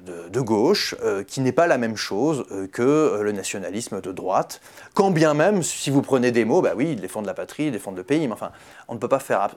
[0.04, 4.12] de, gauche, euh, qui n'est pas la même chose euh, que euh, le nationalisme de
[4.12, 4.60] droite.
[4.94, 7.72] Quand bien même, si vous prenez des mots, bah oui, ils défendent la patrie, ils
[7.72, 8.52] défendent le pays, mais enfin,
[8.88, 9.48] on ne peut pas faire...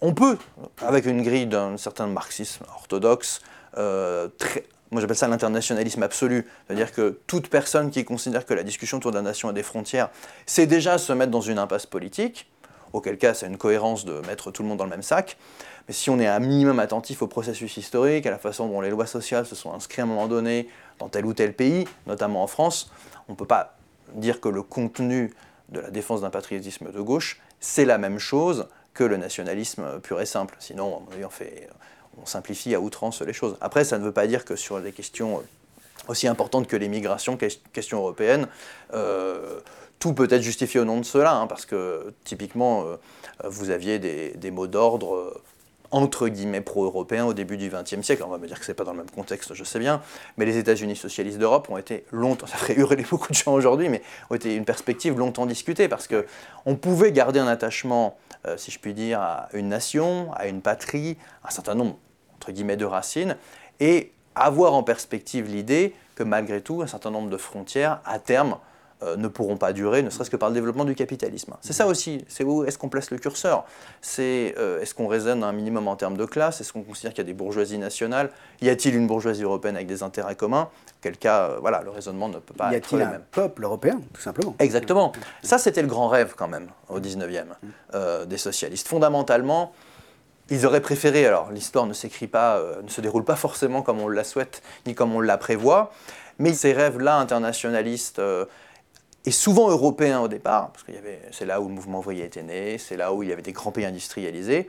[0.00, 0.36] on peut,
[0.78, 3.40] avec une grille d'un certain marxisme orthodoxe,
[3.76, 9.10] moi j'appelle ça l'internationalisme absolu, c'est-à-dire que toute personne qui considère que la discussion autour
[9.10, 10.10] de la nation a des frontières,
[10.44, 12.51] c'est déjà se mettre dans une impasse politique,
[12.92, 15.36] auquel cas c'est une cohérence de mettre tout le monde dans le même sac.
[15.88, 18.90] Mais si on est un minimum attentif au processus historique, à la façon dont les
[18.90, 20.68] lois sociales se sont inscrites à un moment donné
[20.98, 22.92] dans tel ou tel pays, notamment en France,
[23.28, 23.76] on ne peut pas
[24.14, 25.34] dire que le contenu
[25.70, 30.20] de la défense d'un patriotisme de gauche, c'est la même chose que le nationalisme pur
[30.20, 30.54] et simple.
[30.58, 31.68] Sinon, on, fait,
[32.20, 33.56] on simplifie à outrance les choses.
[33.60, 35.42] Après, ça ne veut pas dire que sur des questions
[36.08, 37.38] aussi importantes que l'immigration,
[37.72, 38.48] question européenne,
[38.92, 39.60] euh,
[40.02, 42.96] tout peut être justifié au nom de cela, hein, parce que typiquement, euh,
[43.44, 45.40] vous aviez des, mots d'ordre
[45.92, 48.24] entre guillemets pro-européens au début du XXe siècle.
[48.26, 50.02] On va me dire que c'est pas dans le même contexte, je sais bien,
[50.36, 53.88] mais les États-Unis socialistes d'Europe ont été longtemps, ça ferait hurler beaucoup de gens aujourd'hui,
[53.88, 56.26] mais ont été une perspective longtemps discutée parce que
[56.66, 58.16] on pouvait garder un attachement,
[58.48, 61.96] euh, si je puis dire, à une nation, à une patrie, un certain nombre
[62.38, 63.36] entre guillemets de racines,
[63.78, 68.52] et avoir en perspective l'idée que malgré tout, un certain nombre de frontières, à terme,
[68.52, 68.71] euh,
[69.16, 71.54] ne pourront pas durer, ne serait-ce que par le développement du capitalisme.
[71.60, 73.64] C'est ça aussi, c'est où est-ce qu'on place le curseur
[74.00, 76.60] C'est euh, est-ce qu'on raisonne un minimum en termes de classe?
[76.60, 78.30] Est-ce qu'on considère qu'il y a des bourgeoisies nationales?
[78.60, 80.68] Y a-t-il une bourgeoisie européenne avec des intérêts communs?
[81.00, 83.08] Quel cas, euh, voilà, le raisonnement ne peut pas être le même.
[83.08, 84.54] Y a-t-il un peuple européen, tout simplement?
[84.58, 85.12] Exactement.
[85.42, 87.46] Ça, c'était le grand rêve quand même au 19e
[88.26, 88.88] des socialistes.
[88.88, 89.72] Fondamentalement,
[90.50, 94.08] ils auraient préféré, alors l'histoire ne s'écrit pas, ne se déroule pas forcément comme on
[94.08, 95.92] la souhaite, ni comme on la prévoit,
[96.38, 98.20] mais ces rêves-là internationalistes
[99.24, 100.92] et souvent européens au départ, parce que
[101.30, 103.52] c'est là où le mouvement ouvrier était né, c'est là où il y avait des
[103.52, 104.68] grands pays industrialisés.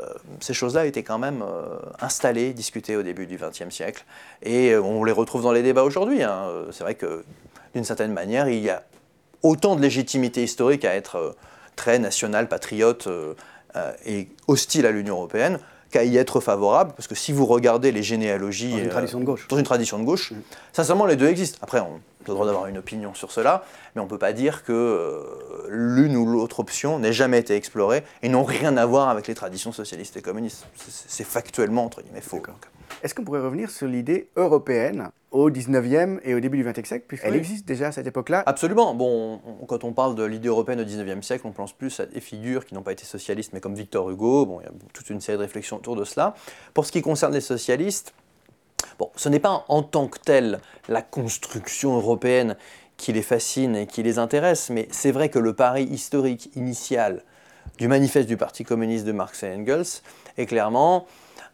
[0.00, 4.04] Euh, ces choses-là étaient quand même euh, installées, discutées au début du XXe siècle,
[4.42, 6.22] et euh, on les retrouve dans les débats aujourd'hui.
[6.22, 6.48] Hein.
[6.72, 7.24] C'est vrai que
[7.74, 8.82] d'une certaine manière, il y a
[9.42, 11.36] autant de légitimité historique à être
[11.76, 13.08] très national, patriote
[14.06, 15.58] et hostile à l'Union européenne
[15.94, 18.72] qu'à y être favorable, parce que si vous regardez les généalogies...
[18.72, 19.46] Dans une tradition de gauche.
[19.46, 20.36] Dans une tradition de gauche, mmh.
[20.72, 21.58] sincèrement, les deux existent.
[21.62, 23.64] Après, on, le droit d'avoir une opinion sur cela,
[23.94, 25.22] mais on ne peut pas dire que euh,
[25.68, 29.36] l'une ou l'autre option n'ait jamais été explorée et n'ont rien à voir avec les
[29.36, 30.66] traditions socialistes et communistes.
[30.88, 32.42] C'est factuellement, entre guillemets, faux.
[33.02, 37.04] Est-ce qu'on pourrait revenir sur l'idée européenne au 19e et au début du 20e siècle,
[37.08, 38.42] puisqu'elle existe déjà à cette époque-là?
[38.46, 38.94] Absolument.
[38.94, 42.20] Bon, quand on parle de l'idée européenne au 19e siècle, on pense plus à des
[42.20, 44.46] figures qui n'ont pas été socialistes, mais comme Victor Hugo.
[44.46, 46.34] Bon, il y a toute une série de réflexions autour de cela.
[46.72, 48.14] Pour ce qui concerne les socialistes,
[48.98, 52.56] Bon, ce n'est pas en tant que tel la construction européenne
[52.96, 57.22] qui les fascine et qui les intéresse, mais c'est vrai que le pari historique initial
[57.78, 60.02] du manifeste du Parti communiste de Marx et Engels
[60.36, 61.06] est clairement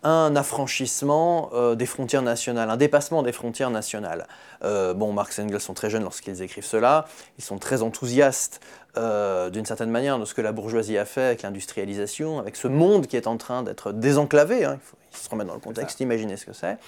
[0.03, 4.27] un affranchissement euh, des frontières nationales, un dépassement des frontières nationales.
[4.65, 7.07] Euh, bon, Marx et Engels sont très jeunes lorsqu'ils écrivent cela,
[7.39, 8.61] ils sont très enthousiastes
[8.97, 12.69] euh, d'une certaine manière de ce que la bourgeoisie a fait avec l'industrialisation, avec ce
[12.69, 14.79] monde qui est en train d'être désenclavé, hein.
[14.81, 16.79] il faut se remettre dans le contexte, imaginer ce que c'est.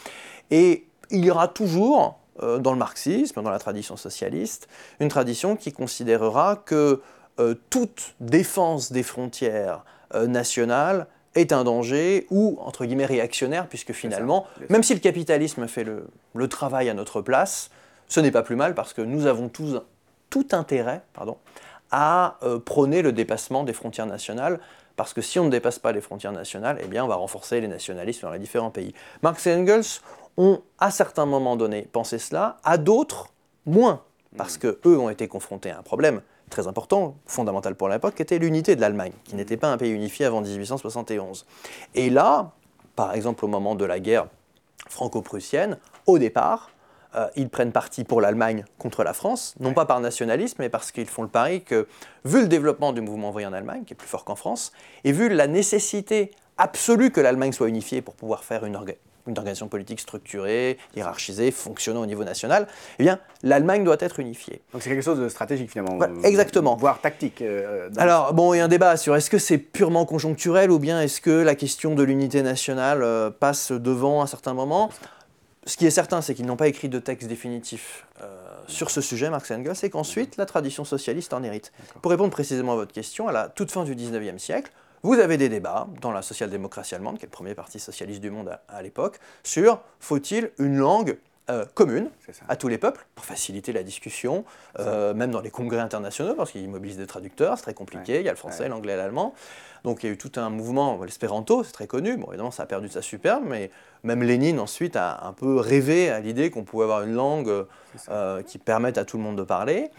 [0.50, 4.68] Et il y aura toujours, dans le marxisme, dans la tradition socialiste,
[5.00, 7.02] une tradition qui considérera que
[7.68, 9.84] toute défense des frontières
[10.14, 15.84] nationales est un danger ou, entre guillemets, réactionnaire, puisque finalement, même si le capitalisme fait
[15.84, 17.70] le, travail à notre place,
[18.08, 19.80] ce n'est pas plus mal parce que nous avons tous,
[20.28, 21.38] tout intérêt pardon,
[21.90, 24.60] à euh, prôner le dépassement des frontières nationales,
[24.96, 27.60] parce que si on ne dépasse pas les frontières nationales, eh bien, on va renforcer
[27.60, 28.94] les nationalistes dans les différents pays.
[29.22, 30.00] Marx et Engels
[30.36, 33.28] ont, à certains moments donnés, pensé cela, à d'autres,
[33.64, 34.02] moins,
[34.36, 34.74] parce hmm.
[34.74, 36.20] qu'eux ont été confrontés à un problème
[36.53, 40.26] très important, fondamental pour l'époque, était l'unité de l'Allemagne, qui n'était pas un pays unifié
[40.26, 41.46] avant 1871.
[41.94, 42.53] Et là,
[42.94, 44.26] par exemple au moment de la guerre
[44.88, 46.70] franco-prussienne, au départ,
[47.14, 50.92] euh, ils prennent parti pour l'Allemagne contre la France, non pas par nationalisme, mais parce
[50.92, 51.86] qu'ils font le pari que,
[52.24, 54.72] vu le développement du mouvement ouvrier en Allemagne, qui est plus fort qu'en France,
[55.05, 58.76] et vu la nécessité absolue que l'Allemagne soit unifiée pour pouvoir faire une,
[59.26, 62.66] une organisation politique structurée, hiérarchisée, fonctionnant au niveau national,
[62.98, 64.62] eh bien, l'Allemagne doit être unifiée.
[64.72, 65.98] Donc c'est quelque chose de stratégique finalement.
[66.24, 66.76] exactement.
[66.76, 67.42] Voire tactique.
[67.42, 70.78] Euh, Alors, bon, il y a un débat sur est-ce que c'est purement conjoncturel ou
[70.78, 74.90] bien est-ce que la question de l'unité nationale euh, passe devant à certains moments.
[75.64, 78.26] Ce qui est certain, c'est qu'ils n'ont pas écrit de texte définitif euh,
[78.66, 81.72] sur ce sujet, Marx et Engels, et qu'ensuite la tradition socialiste en hérite.
[82.00, 84.72] Pour répondre précisément à votre question, à la toute fin du 19e siècle,
[85.03, 88.30] vous avez des débats dans la social-démocratie allemande, qui est le premier parti socialiste du
[88.30, 91.18] monde à, l'époque, sur faut-il une langue
[91.50, 92.09] euh, commune
[92.48, 94.44] à tous les peuples pour faciliter la discussion,
[94.78, 98.24] euh, même dans les congrès internationaux, parce qu'ils mobilisent des traducteurs, c'est très compliqué, il
[98.24, 99.34] y a le français, l'anglais, l'allemand.
[99.82, 102.62] Donc il y a eu tout un mouvement, l'espéranto, c'est très connu, bon évidemment ça
[102.62, 103.72] a perdu de sa superbe, mais
[104.05, 107.66] même Lénine ensuite a un peu rêvé à l'idée qu'on pouvait avoir une langue
[108.09, 109.90] euh, qui permette à tout le monde de parler.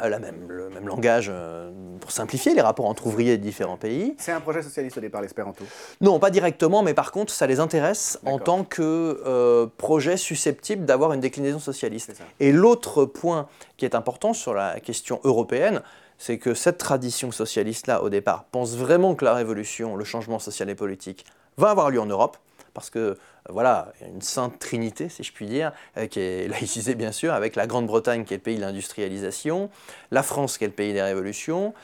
[0.00, 1.70] Euh, même, le même langage euh,
[2.00, 4.14] pour simplifier les rapports entre ouvriers de différents pays.
[4.18, 5.64] C'est un projet socialiste au départ, l'espéranto
[6.00, 10.86] Non, pas directement, mais par contre, ça les intéresse en tant que euh, projet susceptible
[10.86, 12.22] d'avoir une déclinaison socialiste.
[12.40, 15.82] Et l'autre point qui est important sur la question européenne,
[16.16, 20.70] c'est que cette tradition socialiste-là, au départ, pense vraiment que la révolution, le changement social
[20.70, 21.26] et politique,
[21.58, 22.38] va avoir lieu en Europe
[22.74, 23.16] parce que
[23.48, 27.56] voilà, une sainte trinité, si je puis dire, euh, qui est laïcisée bien sûr, avec
[27.56, 29.70] la Grande-Bretagne qui est le pays de l'industrialisation,
[30.10, 31.74] la France qui est le pays des révolutions,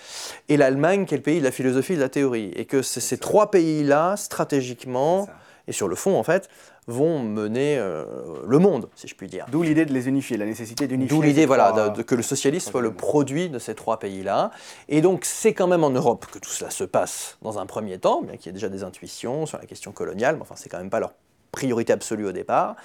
[0.49, 2.53] et l'Allemagne qui est le pays de la philosophie et de la théorie.
[2.55, 5.29] Et que ces trois pays-là, stratégiquement,
[5.67, 6.49] et sur le fond en fait,
[6.87, 8.05] vont mener euh,
[8.47, 9.45] le monde, si je puis dire.
[9.51, 11.15] D'où l'idée de les unifier, la nécessité d'unifier.
[11.15, 14.51] D'où l'idée, voilà, de, que le socialisme soit le produit de ces trois pays-là.
[14.89, 17.99] Et donc, c'est quand même en Europe que tout cela se passe dans un premier
[17.99, 20.71] temps, bien qu'il y ait déjà des intuitions sur la question coloniale, mais enfin, c'est
[20.71, 21.13] quand même pas leur
[21.53, 22.77] priorité absolue au départ.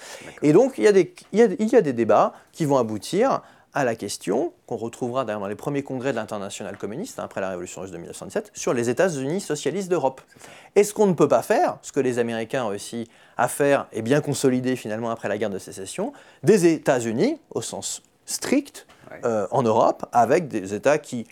[0.42, 2.64] Et donc, il y, a des, il, y a, il y a des débats qui
[2.64, 3.42] vont aboutir
[3.74, 7.40] à la question, qu'on retrouvera d'ailleurs dans les premiers congrès de l'international communiste, hein, après
[7.40, 10.20] la révolution russe de 1917, sur les États-Unis socialistes d'Europe.
[10.76, 14.00] Est-ce qu'on ne peut pas faire, ce que les Américains ont réussi à faire et
[14.00, 16.12] bien consolider finalement après la guerre de sécession,
[16.44, 18.86] des États-Unis, au sens strict,
[19.24, 21.26] euh, en Europe, avec des États qui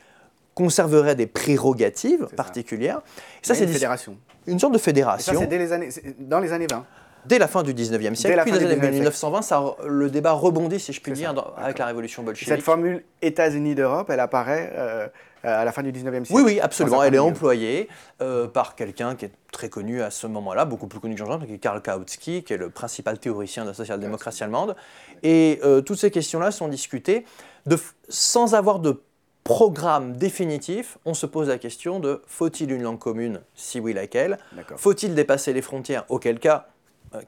[0.54, 3.02] conserveraient des prérogatives particulières?
[3.40, 4.16] ça, c'est une fédération.
[4.48, 5.32] Une sorte de fédération.
[5.32, 6.84] ça, c'est les années, dans les années 20
[7.26, 10.80] dès la fin du 19e siècle, puis dans les années 1920, ça, le débat rebondit,
[10.80, 12.48] si je puis dire, avec la révolution bolchevique.
[12.48, 15.08] Cette formule États-Unis d'Europe, elle apparaît euh,
[15.42, 16.32] à la fin du 19e siècle.
[16.32, 17.02] Oui, oui, absolument.
[17.02, 17.88] Elle est employée
[18.20, 21.40] euh, par quelqu'un qui est très connu à ce moment-là, beaucoup plus connu que Jean-Jean,
[21.40, 24.76] qui est Karl Kautsky, qui est le principal théoricien de la social-démocratie allemande.
[25.22, 27.24] Et euh, toutes ces questions-là sont discutées.
[27.66, 29.00] De, sans avoir de
[29.44, 34.38] programme définitif, on se pose la question de faut-il une langue commune Si oui, laquelle?
[34.76, 36.04] Faut-il dépasser les frontières?
[36.08, 36.71] Auquel cas, euh,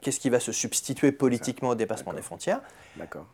[0.01, 2.61] qu'est-ce qui va se substituer politiquement au dépassement des frontières.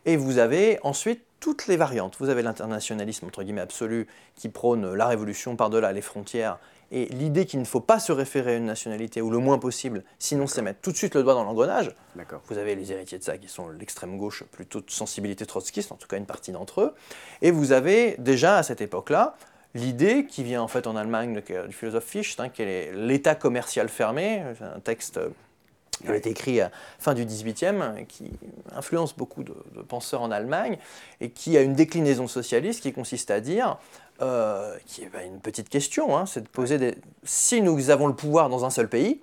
[0.04, 2.16] Et vous avez ensuite toutes les variantes.
[2.20, 6.58] Vous avez l'internationalisme, entre guillemets, absolu, qui prône la révolution par-delà les frontières,
[6.94, 10.04] et l'idée qu'il ne faut pas se référer à une nationalité, ou le moins possible,
[10.18, 11.96] sinon c'est mettre tout de suite le doigt dans l'engrenage.
[12.48, 15.96] Vous avez les héritiers de ça, qui sont l'extrême gauche, plutôt de sensibilité trotskiste, en
[15.96, 16.94] tout cas une partie d'entre eux.
[17.40, 19.36] Et vous avez déjà, à cette époque-là,
[19.74, 23.88] l'idée qui vient en fait en Allemagne du philosophe Fichte, hein, qui est l'état commercial
[23.88, 25.18] fermé, un texte
[26.04, 28.30] qui a été écrit à fin du XVIIIe, qui
[28.74, 29.54] influence beaucoup de,
[29.88, 30.78] penseurs en Allemagne,
[31.20, 33.78] et qui a une déclinaison socialiste qui consiste à dire,
[34.20, 36.94] euh, qui est une petite question, hein, c'est de poser des...
[37.24, 39.20] Si nous avons le pouvoir dans un seul pays,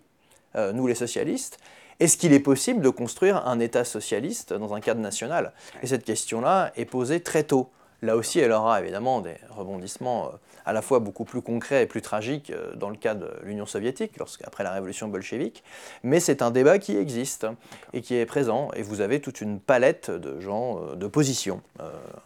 [0.56, 1.60] euh, nous les socialistes,
[2.00, 5.52] est-ce qu'il est possible de construire un État socialiste dans un cadre national?
[5.84, 7.70] Et cette question-là est posée très tôt.
[8.02, 10.38] Là aussi, elle aura évidemment des rebondissements euh,
[10.70, 13.66] à la fois beaucoup plus concret et plus tragique euh, dans le cas de l'Union
[13.66, 14.14] soviétique,
[14.44, 15.64] après la révolution bolchevique,
[16.04, 17.48] mais c'est un débat qui existe
[17.94, 21.62] et qui est présent, et vous avez toute une palette de gens, euh, de positions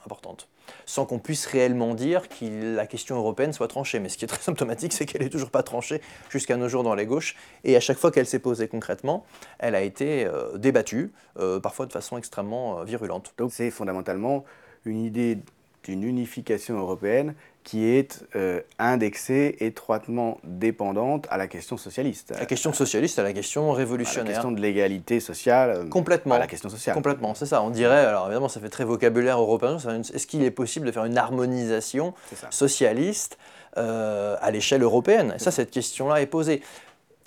[0.06, 0.48] importantes
[0.86, 4.00] sans qu'on puisse réellement dire que la question européenne soit tranchée.
[4.00, 6.84] Mais ce qui est très symptomatique, c'est qu'elle n'est toujours pas tranchée jusqu'à nos jours
[6.84, 7.36] dans les gauches.
[7.64, 9.26] Et à chaque fois qu'elle s'est posée concrètement,
[9.60, 13.34] elle a été euh, débattue, euh, parfois de façon extrêmement euh, virulente.
[13.38, 14.44] Donc c'est fondamentalement
[14.86, 15.38] une idée
[15.84, 22.34] d'une unification européenne qui est euh, indexée, étroitement dépendante à la question socialiste.
[22.38, 24.26] La question socialiste, à la question révolutionnaire.
[24.26, 25.70] la question de l'égalité sociale.
[25.70, 26.36] Euh, Complètement.
[26.36, 26.95] À la question sociale.
[26.95, 27.61] Complètement, c'est ça.
[27.61, 29.78] On dirait, alors évidemment, ça fait très vocabulaire européen.
[29.78, 32.14] Est-ce qu'il est possible de faire une harmonisation
[32.49, 33.38] socialiste
[33.78, 35.34] euh, à l'échelle européenne?
[35.36, 36.61] Et ça, cette question-là est posée.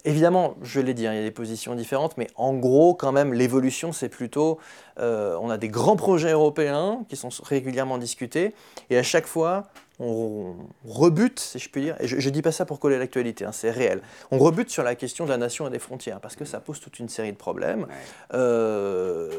[0.05, 3.11] Évidemment, je l'ai dit, hein, il y a des positions différentes, mais en gros, quand
[3.11, 4.61] même, l'évolution, c'est plutôt,
[5.01, 8.55] euh, on a des grands projets européens qui sont régulièrement discutés,
[8.89, 9.65] et à chaque fois,
[9.99, 13.45] on rebute, si je puis dire, et je ne dis pas ça pour coller l'actualité,
[13.45, 16.37] hein, c'est réel, on rebute sur la question de la nation et des frontières, parce
[16.37, 17.87] que ça pose toute une série de problèmes.
[18.35, 19.31] Euh,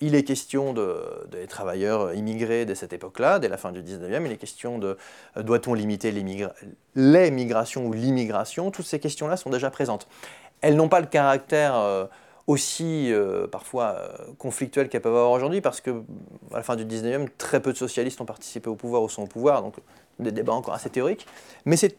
[0.00, 0.96] il est question de,
[1.30, 4.96] des travailleurs immigrés dès cette époque-là, dès la fin du 19e, il est question de
[5.38, 10.08] doit-on limiter les migrations ou l'immigration, toutes ces questions-là sont déjà présentes.
[10.62, 11.76] Elles n'ont pas le caractère...
[11.76, 12.06] Euh,
[12.46, 14.02] aussi euh, parfois
[14.38, 15.90] conflictuelles qu'elles peuvent avoir aujourd'hui, parce que
[16.52, 19.24] à la fin du 19e, très peu de socialistes ont participé au pouvoir ou sont
[19.24, 19.74] au pouvoir, donc
[20.18, 21.26] des débats encore assez théoriques,
[21.64, 21.96] mais c'est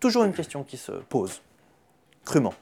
[0.00, 1.40] toujours une question qui se pose,
[2.24, 2.54] crûment.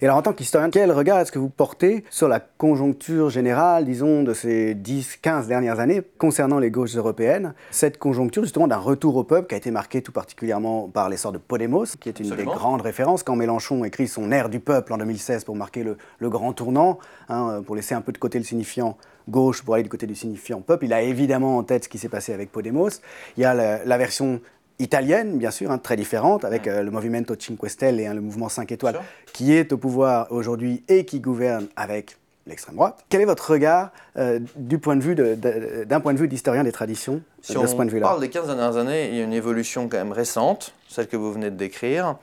[0.00, 3.84] Et alors, en tant qu'historien, quel regard est-ce que vous portez sur la conjoncture générale,
[3.84, 7.54] disons, de ces 10-15 dernières années concernant les gauches européennes?
[7.70, 11.32] Cette conjoncture, justement, d'un retour au peuple qui a été marquée tout particulièrement par l'essor
[11.32, 14.92] de Podemos, qui est une des grandes références quand Mélenchon écrit son Air du peuple
[14.92, 18.44] en 2016 pour marquer le, grand tournant, hein, pour laisser un peu de côté le
[18.44, 18.96] signifiant
[19.28, 20.86] gauche pour aller du côté du signifiant peuple.
[20.86, 22.90] Il a évidemment en tête ce qui s'est passé avec Podemos.
[23.36, 24.40] Il y a la, version
[24.82, 28.20] italienne, bien sûr, hein, très différente, avec euh, le Movimento Cinque Stelle et hein, le
[28.20, 29.00] mouvement 5 étoiles,
[29.32, 33.04] qui est au pouvoir aujourd'hui et qui gouverne avec l'extrême droite.
[33.08, 36.72] Quel est votre regard euh, du point de vue d'un point de vue d'historien des
[36.72, 38.06] traditions si de ce point de vue-là?
[38.06, 41.06] on parle des 15 dernières années, il y a une évolution quand même récente, celle
[41.06, 42.16] que vous venez de décrire,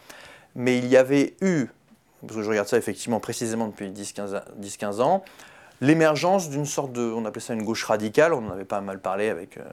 [0.55, 1.67] mais il y avait eu,
[2.21, 5.23] parce que je regarde ça effectivement précisément depuis 10-15 ans,
[5.81, 8.99] l'émergence d'une sorte de, on appelait ça une gauche radicale, on en avait pas mal
[8.99, 9.63] parlé avec euh,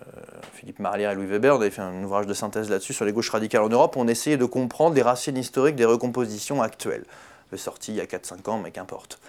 [0.52, 3.12] Philippe Marlière et Louis Weber, on avait fait un ouvrage de synthèse là-dessus sur les
[3.12, 7.04] gauches radicales en Europe, on essayait de comprendre les racines historiques des recompositions actuelles.
[7.50, 9.20] C'est sorti il y a 4-5 ans, mais qu'importe.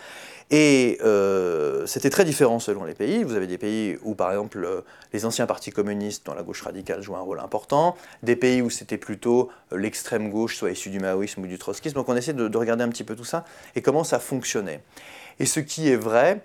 [0.49, 3.23] Et euh, c'était très différent selon les pays.
[3.23, 4.81] Vous avez des pays où, par exemple, euh,
[5.13, 8.69] les anciens partis communistes dans la gauche radicale jouaient un rôle important, des pays où
[8.69, 11.95] c'était plutôt l'extrême gauche, soit issue du maoïsme ou du trotskisme.
[11.95, 14.81] Donc on essaie de, de regarder un petit peu tout ça et comment ça fonctionnait.
[15.39, 16.41] Et ce qui est vrai,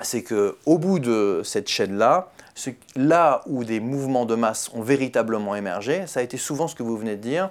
[0.00, 2.30] c'est qu'au bout de cette chaîne-là,
[2.96, 6.82] là où des mouvements de masse ont véritablement émergé, ça a été souvent ce que
[6.82, 7.50] vous venez de dire,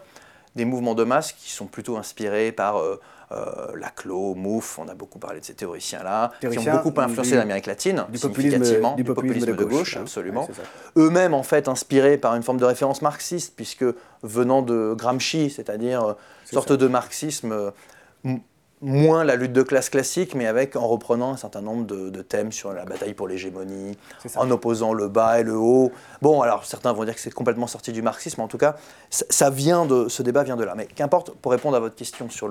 [0.56, 3.00] des mouvements de masse qui sont plutôt inspirés par euh,
[3.32, 7.66] euh, Laclos, Mouffe, on a beaucoup parlé de ces théoriciens-là, qui ont beaucoup influencé l'Amérique
[7.66, 10.48] latine, du significativement, du populisme, de, gauche, absolument.
[10.98, 13.86] Eux-mêmes, en fait, inspirés par une forme de référence marxiste, puisque
[14.22, 16.16] venant de Gramsci, c'est-à-dire
[16.46, 17.72] une sorte de marxisme euh,
[18.84, 22.52] moins la lutte de classe classique, mais avec en reprenant un certain nombre de, thèmes
[22.52, 23.98] sur la bataille pour l'hégémonie,
[24.36, 25.92] en opposant le bas et le haut.
[26.22, 28.76] Bon, alors certains vont dire que c'est complètement sorti du marxisme, en tout cas,
[29.10, 30.76] ça vient de, ce débat vient de là.
[30.76, 32.50] Mais qu'importe, pour répondre à votre question sur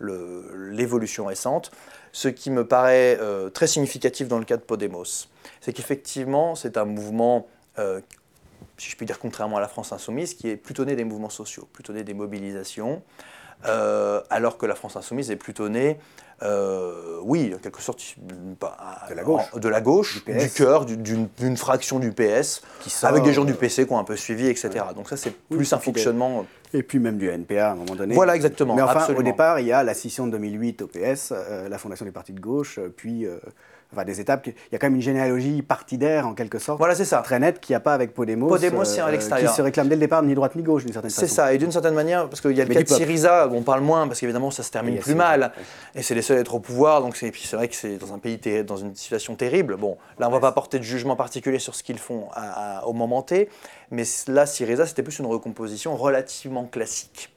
[0.00, 1.72] l'évolution le, récente,
[2.12, 5.26] ce qui me paraît euh, très significatif dans le cas de Podemos,
[5.60, 7.48] c'est qu'effectivement, c'est un mouvement
[7.80, 8.00] euh,
[8.78, 11.30] si je puis dire contrairement à la France insoumise, qui est plutôt né des mouvements
[11.30, 13.02] sociaux, plutôt né des mobilisations,
[13.66, 15.98] euh, alors que la France insoumise est plutôt née,
[16.42, 21.98] euh, oui, en quelque sorte, de la gauche, de la gauche du, cœur, d'une fraction
[21.98, 22.62] du PS,
[23.02, 24.70] avec des gens du PC qui ont un peu suivi, etc.
[24.94, 26.46] Donc ça, c'est plus un fonctionnement...
[26.76, 28.16] Et puis même du NPA à un moment donné.
[28.16, 28.74] Voilà, exactement.
[28.74, 31.78] Mais enfin, au départ, il y a la scission de 2008 au PS, euh, la
[31.78, 33.28] fondation des partis de gauche, puis
[33.94, 34.46] enfin, des étapes.
[34.46, 36.78] Il y a quand même une généalogie partidaire, en quelque sorte.
[36.78, 37.22] Voilà, c'est ça.
[37.22, 38.48] Très nette, qu'il n'y a pas avec Podemos.
[38.48, 39.50] Podemos, c'est à l'extérieur.
[39.50, 41.26] Qui se réclame dès le départ ni droite ni gauche, d'une certaine façon.
[41.26, 43.62] C'est ça, et d'une certaine manière, parce qu'il y a le cas de Syriza, on
[43.62, 45.52] parle moins, parce qu'évidemment, ça se termine plus mal.
[45.94, 48.18] Et c'est les seuls à être au pouvoir, donc c'est vrai que c'est dans un
[48.18, 49.76] pays, dans une situation terrible.
[49.76, 52.28] Bon, là, on ne va pas porter de jugement particulier sur ce qu'ils font
[52.84, 53.48] au moment T,
[53.90, 57.33] mais là, Syriza, c'était plus une recomposition relativement classique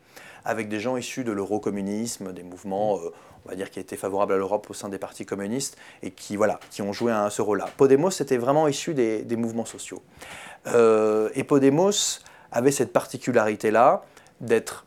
[0.48, 3.12] avec des gens issus de l'eurocommunisme, des mouvements, euh,
[3.46, 6.38] on va dire, qui étaient favorables à l'Europe au sein des partis communistes et qui,
[6.38, 7.68] voilà, qui ont joué un, ce rôle-là.
[7.76, 10.02] Podemos, c'était vraiment issu des, mouvements sociaux.
[10.68, 11.92] Euh, et Podemos
[12.54, 14.06] avait cette particularité-là
[14.40, 14.86] d'être,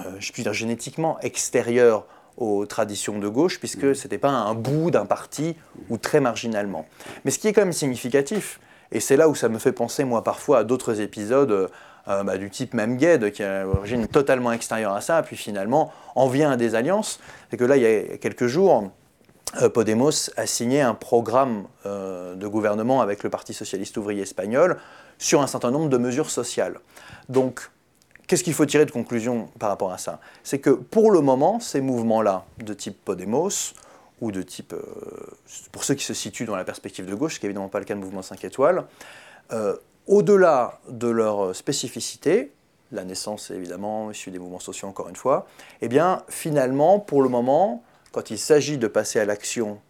[0.00, 4.54] euh, je puis dire, génétiquement extérieur aux traditions de gauche, puisque ce n'était pas un
[4.54, 5.54] bout d'un parti
[5.88, 6.86] ou très marginalement.
[7.24, 8.58] Mais ce qui est quand même significatif,
[8.90, 11.70] et c'est là où ça me fait penser, moi, parfois à d'autres épisodes
[12.08, 15.36] euh, bah, du type même Gued, qui a une origine totalement extérieure à ça, puis
[15.36, 17.20] finalement en vient à des alliances.
[17.50, 18.90] C'est que là, il y a quelques jours,
[19.60, 24.78] euh, Podemos a signé un programme euh, de gouvernement avec le Parti socialiste ouvrier espagnol
[25.18, 26.80] sur un certain nombre de mesures sociales.
[27.28, 27.70] Donc,
[28.26, 30.18] qu'est-ce qu'il faut tirer de conclusion par rapport à ça?
[30.42, 33.74] C'est que pour le moment, ces mouvements-là, de type Podemos,
[34.20, 34.74] ou de type,
[35.72, 37.80] pour ceux qui se situent dans la perspective de gauche, ce qui n'est évidemment pas
[37.80, 38.84] le cas de mouvement 5 étoiles,
[40.06, 42.52] au-delà de leur spécificité,
[42.92, 45.46] la naissance est évidemment issue des mouvements sociaux encore une fois,
[45.80, 47.82] eh bien finalement, pour le moment,
[48.12, 49.80] quand il s'agit de passer à l'action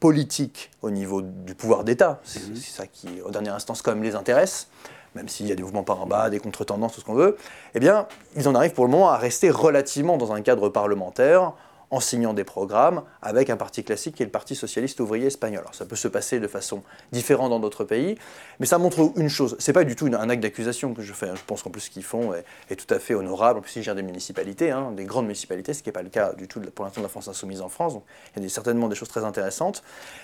[0.00, 2.56] politique au niveau du pouvoir d'État, c'est mhm.
[2.56, 4.68] ça qui, en dernière instance, quand même les intéresse,
[5.14, 7.36] même s'il y a des mouvements par en bas, des contre-tendances, tout ce qu'on veut,
[7.74, 11.52] eh bien, ils en arrivent pour le moment à rester relativement dans un cadre parlementaire,
[11.92, 15.60] en signant des programmes avec un parti classique qui est le Parti socialiste ouvrier espagnol.
[15.60, 16.82] Alors ça peut se passer de façon
[17.12, 18.16] différente dans d'autres pays,
[18.58, 19.56] mais ça montre une chose.
[19.58, 21.28] C'est pas du tout un acte d'accusation que je fais.
[21.28, 21.34] Hein.
[21.36, 23.58] Je pense qu'en plus ce qu'ils font est, tout à fait honorable.
[23.58, 26.08] En plus ils gèrent des municipalités, hein, des grandes municipalités, ce qui n'est pas le
[26.08, 27.92] cas du tout pour l'instant de la France insoumise en France.
[27.92, 28.04] Donc
[28.36, 29.82] il y a certainement des choses très intéressantes.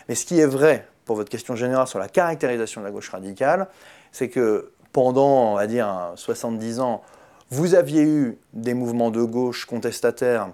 [0.08, 3.10] Mais ce qui est vrai pour votre question générale sur la caractérisation de la gauche
[3.10, 3.68] radicale,
[4.10, 7.02] c'est que pendant, on va dire, 70 ans,
[7.50, 10.48] vous aviez eu des mouvements de gauche contestataires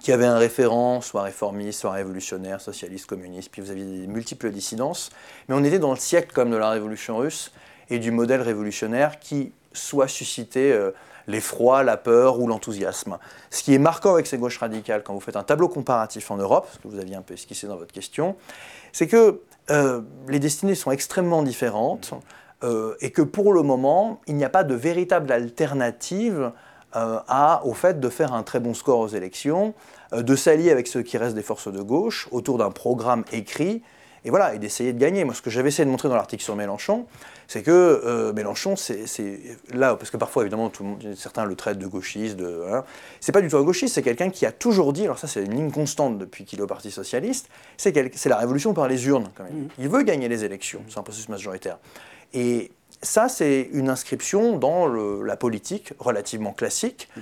[0.00, 4.50] qui avait un référent, soit réformiste, soit révolutionnaire, socialiste, communiste, puis vous aviez des multiples
[4.50, 5.10] dissidences.
[5.48, 7.52] Mais on était dans le siècle comme de la révolution russe
[7.90, 10.92] et du modèle révolutionnaire qui soit suscitait euh,
[11.26, 13.18] l'effroi, la peur ou l'enthousiasme.
[13.50, 16.36] Ce qui est marquant avec ces gauches radicales, quand vous faites un tableau comparatif en
[16.36, 18.36] Europe, ce que vous aviez un peu esquissé dans votre question,
[18.92, 19.40] c'est que
[19.70, 22.12] euh, les destinées sont extrêmement différentes
[22.64, 26.52] euh, et que pour le moment, il n'y a pas de véritable alternative
[26.96, 29.74] à, au fait de faire un très bon score aux élections,
[30.12, 33.82] euh, de s'allier avec ceux qui restent des forces de gauche autour d'un programme écrit
[34.24, 35.24] et voilà, et d'essayer de gagner.
[35.24, 37.06] Moi, ce que j'avais essayé de montrer dans l'article sur Mélenchon,
[37.46, 39.04] c'est que euh, Mélenchon, c'est
[39.72, 42.82] là, parce que parfois, évidemment, tout le monde, certains le traitent de gauchiste, de, hein.
[43.20, 45.44] c'est pas du tout un gauchiste, c'est quelqu'un qui a toujours dit, alors ça, c'est
[45.44, 47.94] une ligne constante depuis qu'il est au Parti Socialiste, c'est
[48.26, 49.52] la révolution par les urnes, quand même.
[49.52, 49.68] Mmh.
[49.78, 51.78] Il veut gagner les élections, c'est un processus majoritaire.
[52.34, 52.72] Et
[53.02, 57.08] ça, c'est une inscription dans la politique relativement classique.
[57.16, 57.20] Mmh.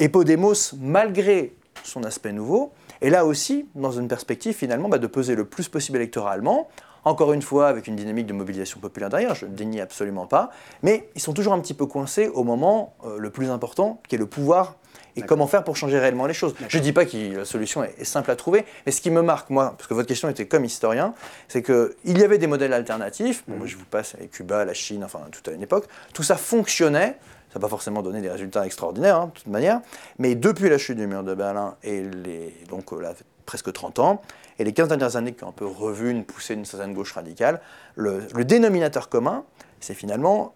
[0.00, 1.54] Et Podemos, malgré
[1.84, 5.68] son aspect nouveau, et là aussi dans une perspective finalement bah, de peser le plus
[5.68, 6.68] possible électoralement,
[7.04, 10.50] encore une fois avec une dynamique de mobilisation populaire derrière, je ne dénie absolument pas,
[10.82, 14.14] mais ils sont toujours un petit peu coincés au moment euh, le plus important, qui
[14.14, 14.76] est le pouvoir
[15.16, 16.54] et comment faire pour changer réellement les choses?
[16.68, 19.22] Je ne dis pas que la solution est, simple à trouver, mais ce qui me
[19.22, 21.14] marque, moi, parce que votre question était comme historien,
[21.48, 25.04] c'est qu'il y avait des modèles alternatifs, moi je vous passe avec Cuba, la Chine,
[25.04, 27.16] enfin tout à une époque, tout ça fonctionnait,
[27.52, 29.82] ça n'a pas forcément donné des résultats extraordinaires, hein, de toute manière.
[30.18, 33.12] Mais depuis la chute du mur de Berlin, et les, donc euh, là,
[33.44, 34.22] presque 30 ans,
[34.58, 37.12] et les 15 dernières années qui ont un peu revu une poussée d'une certaine gauche
[37.12, 37.60] radicale,
[37.94, 39.44] le, dénominateur commun,
[39.80, 40.54] c'est finalement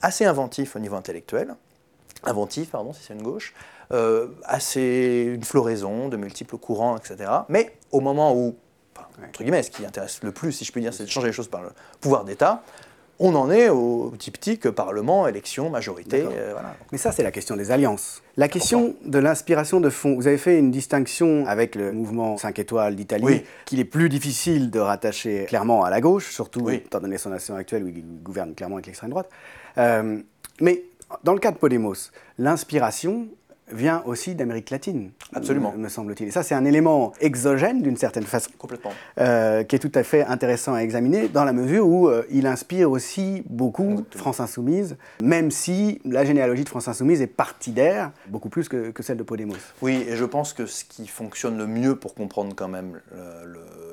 [0.00, 1.54] assez inventif au niveau intellectuel,
[2.24, 3.52] inventif, pardon, si c'est une gauche,
[4.44, 7.30] assez une floraison de multiples courants, etc.
[7.48, 8.56] Mais au moment où,
[9.26, 11.32] entre guillemets, ce qui intéresse le plus, si je puis dire, c'est de changer les
[11.32, 11.70] choses par le
[12.00, 12.62] pouvoir d'État,
[13.20, 16.24] on en est au diptyque Parlement, élection, majorité.
[16.24, 16.54] Euh,
[16.92, 18.22] Mais ça, c'est la question des alliances.
[18.36, 20.14] La question de l'inspiration de fond.
[20.14, 24.70] Vous avez fait une distinction avec le mouvement 5 étoiles d'Italie, qu'il est plus difficile
[24.70, 28.54] de rattacher clairement à la gauche, surtout étant donné son nation actuelle où il gouverne
[28.54, 29.28] clairement avec l'extrême droite.
[29.78, 30.20] Euh,
[30.60, 30.84] mais
[31.24, 33.26] dans le cas de Podemos, l'inspiration,
[33.72, 35.10] vient aussi d'Amérique latine.
[35.34, 35.74] Absolument.
[35.76, 36.28] Me, semble-t-il.
[36.28, 38.50] Et ça, c'est un élément exogène, d'une certaine façon.
[38.58, 38.92] Complètement.
[39.20, 42.46] Euh, qui est tout à fait intéressant à examiner, dans la mesure où euh, il
[42.46, 48.48] inspire aussi beaucoup France Insoumise, même si la généalogie de France Insoumise est partidaire, beaucoup
[48.48, 49.54] plus que, celle de Podemos.
[49.82, 53.00] Oui, et je pense que ce qui fonctionne le mieux pour comprendre quand même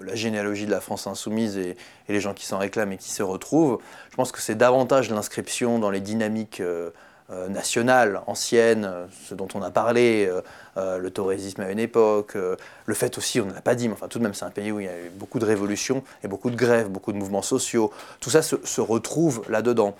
[0.05, 1.76] la généalogie de la France Insoumise et,
[2.07, 3.80] les gens qui s'en réclament et qui se retrouvent,
[4.11, 6.61] je pense que c'est davantage l'inscription dans les dynamiques.
[6.61, 6.91] Euh,
[7.32, 10.30] euh, nationale, ancienne, euh, ce dont on a parlé,
[10.78, 13.93] euh, le torésisme à une époque, le fait aussi, on ne l'a pas dit, mais
[13.93, 16.03] enfin tout de même c'est un pays où il y a eu beaucoup de révolutions
[16.23, 19.95] et beaucoup de grèves, beaucoup de mouvements sociaux, tout ça se retrouve là-dedans.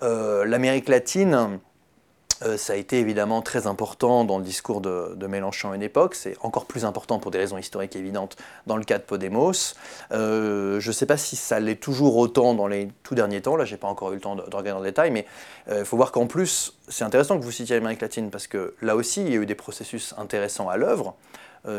[0.00, 1.56] L'Amérique latine, euh,
[2.56, 6.14] ça a été évidemment très important dans le discours de, Mélenchon à une époque.
[6.14, 8.36] C'est encore plus important pour des raisons historiques évidentes
[8.66, 9.74] dans le cas de Podemos.
[10.12, 13.56] Euh, je ne sais pas si ça l'est toujours autant dans les tout derniers temps.
[13.56, 15.26] Là, j'ai pas encore eu le temps de, regarder en détail, mais
[15.66, 18.74] il euh, faut voir qu'en plus, c'est intéressant que vous citiez l'Amérique latine parce que
[18.82, 21.14] là aussi, il y a eu des processus intéressants à l'œuvre.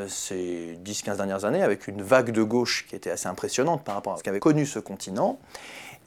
[0.08, 4.14] ces 10-15 dernières années, avec une vague de gauche qui était assez impressionnante par rapport
[4.14, 5.40] à ce qu'avait connu ce continent.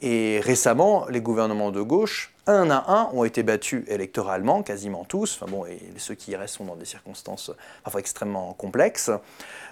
[0.01, 5.39] Et récemment, les gouvernements de gauche, un à un, ont été battus électoralement, quasiment tous.
[5.39, 7.51] Enfin bon, et ceux qui y restent sont dans des circonstances
[7.83, 9.09] parfois extrêmement complexes.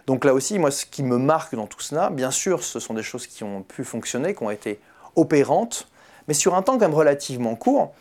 [0.08, 2.94] Donc là aussi, moi, ce qui me marque dans tout cela, bien sûr, ce sont
[2.94, 4.80] des choses qui ont pu fonctionner, qui ont été
[5.16, 5.88] opérantes,
[6.28, 7.94] mais sur un temps quand même relativement court,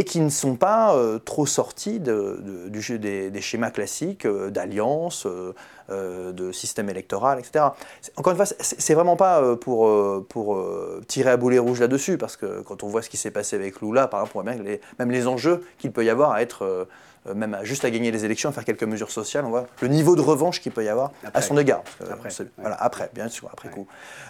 [0.00, 0.96] et qui ne sont pas
[1.26, 2.40] trop sortis de,
[2.70, 5.26] des, schémas classiques d'alliance,
[5.90, 7.66] de système électoral, etc.
[8.16, 9.90] Encore une fois, c'est vraiment pas pour,
[10.28, 10.64] pour
[11.06, 13.82] tirer à boulet rouge là-dessus, parce que quand on voit ce qui s'est passé avec
[13.82, 16.32] Lula, par exemple, on voit bien que les, même les enjeux qu'il peut y avoir
[16.32, 16.88] à être
[17.28, 19.88] euh, même juste à gagner les élections, à faire quelques mesures sociales, on voit le
[19.88, 21.82] niveau de revanche qu'il peut y avoir à son égard.
[22.10, 23.86] Après, voilà, après, bien sûr, après coup.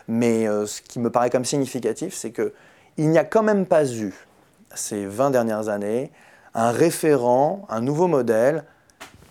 [0.09, 3.87] Mais euh, ce qui me paraît comme significatif, c'est qu'il n'y a quand même pas
[3.87, 4.13] eu,
[4.75, 6.11] ces 20 dernières années,
[6.55, 8.65] un référent, un nouveau modèle,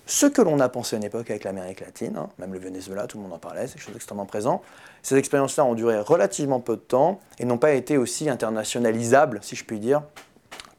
[0.06, 3.06] ce que l'on a pensé à une époque avec l'Amérique latine, hein, même le Venezuela,
[3.06, 4.64] tout le monde en parlait, c'est quelque chose d'extrêmement présent.
[5.04, 9.56] Ces expériences-là ont duré relativement peu de temps et n'ont pas été aussi internationalisables, si
[9.56, 10.02] je puis dire,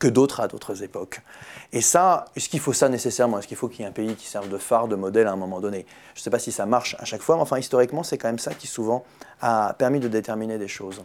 [0.01, 1.21] que d'autres à d'autres époques.
[1.73, 3.39] Et ça, est-ce qu'il faut ça nécessairement?
[3.39, 5.33] Est-ce qu'il faut qu'il y ait un pays qui serve de phare, de modèle à
[5.33, 5.87] un moment donné?
[6.15, 8.29] Je ne sais pas si ça marche à chaque fois, mais enfin, historiquement, c'est quand
[8.29, 9.05] même ça qui souvent
[9.41, 11.05] a permis de déterminer des choses.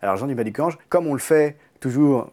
[0.00, 2.30] Alors, Jean Dubaducange, comme on le fait toujours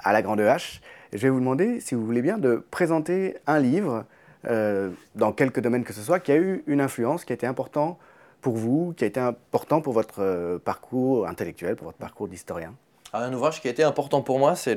[0.00, 0.80] à la grande H,
[1.12, 4.04] je vais vous demander, si vous voulez bien, de présenter un livre,
[4.46, 7.46] euh, dans quelque domaine que ce soit, qui a eu une influence, qui a été
[7.46, 7.98] important
[8.40, 12.74] pour vous, qui a été important pour votre euh, parcours intellectuel, pour votre parcours d'historien.
[13.12, 14.76] Ah, un ouvrage qui a été important pour moi, c'est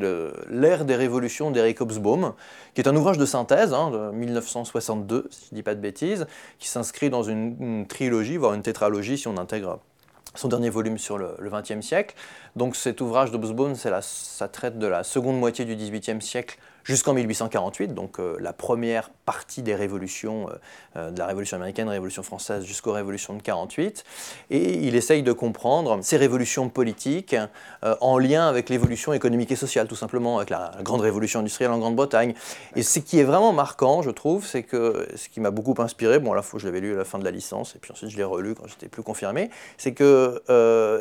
[0.50, 2.34] L'ère des révolutions d'Eric Hobsbawm,
[2.74, 5.82] qui est un ouvrage de synthèse hein, de 1962, si je ne dis pas de
[5.82, 6.26] bêtises,
[6.58, 9.80] qui s'inscrit dans une, trilogie, voire une tétralogie si on intègre
[10.36, 12.16] son dernier volume sur le XXe siècle.
[12.56, 17.94] Donc cet ouvrage d'Hobsbawm, ça traite de la seconde moitié du XVIIIe siècle jusqu'en 1848,
[17.94, 20.54] donc euh, la première partie des révolutions, euh,
[20.98, 24.04] euh, de la Révolution américaine, Révolution française, jusqu'aux révolutions de 48.
[24.50, 27.36] Et il essaye de comprendre ces révolutions politiques
[27.82, 31.80] en lien avec l'évolution économique et sociale, tout simplement, avec la, grande révolution industrielle en
[31.80, 32.34] Grande-Bretagne.
[32.76, 36.20] Et ce qui est vraiment marquant, je trouve, c'est que ce qui m'a beaucoup inspiré,
[36.20, 38.18] bon, à je l'avais lu à la fin de la licence, et puis ensuite je
[38.18, 40.42] l'ai relu quand j'étais plus confirmé, c'est que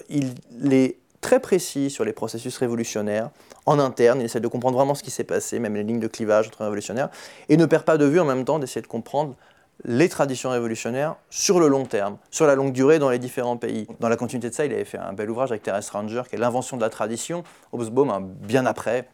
[0.09, 3.31] il est très précis sur les processus révolutionnaires
[3.66, 4.21] en interne.
[4.21, 6.62] Il essaie de comprendre vraiment ce qui s'est passé, même les lignes de clivage entre
[6.62, 7.11] révolutionnaires,
[7.49, 9.37] et ne perd pas de vue en même temps d'essayer de comprendre
[9.85, 13.87] les traditions révolutionnaires sur le long terme, sur la longue durée dans les différents pays.
[13.99, 16.37] Dans la continuité de ça, il avait fait un bel ouvrage avec Thérèse Ranger, qui
[16.37, 19.09] est l'invention de la tradition, Hobsbawm, hein, bien après,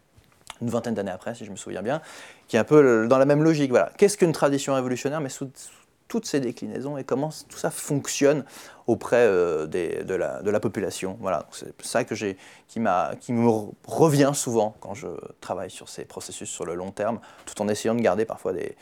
[0.60, 2.00] une vingtaine d'années après, si je me souviens bien,
[2.48, 3.70] qui est un peu dans la même logique.
[3.70, 3.92] Voilà.
[3.96, 5.48] Qu'est-ce qu'une tradition révolutionnaire, mais sous,
[6.08, 8.44] toutes ces déclinaisons et comment tout ça fonctionne
[8.86, 11.16] auprès euh, de, la, population.
[11.20, 12.36] Voilà, c'est ça que j'ai,
[12.68, 13.48] qui, me
[13.86, 15.08] revient souvent quand je
[15.40, 18.76] travaille sur ces processus sur le long terme, tout en essayant de garder parfois des,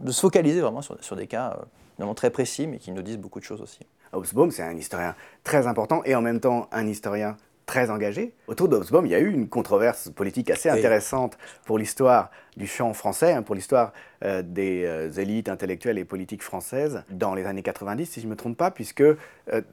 [0.00, 1.56] de se focaliser vraiment sur, sur des cas
[2.00, 3.80] euh, très précis, mais qui nous disent beaucoup de choses aussi.
[4.12, 8.34] Hobsbawm, c'est un historien très important et en même temps un historien très engagé.
[8.46, 12.92] Autour d'Hobsbawm, il y a eu une controverse politique assez intéressante pour l'histoire du champ
[12.92, 13.92] français, hein, pour l'histoire
[14.24, 18.30] euh, des euh, élites intellectuelles et politiques françaises dans les années 90, si je ne
[18.30, 19.16] me trompe pas, puisque euh,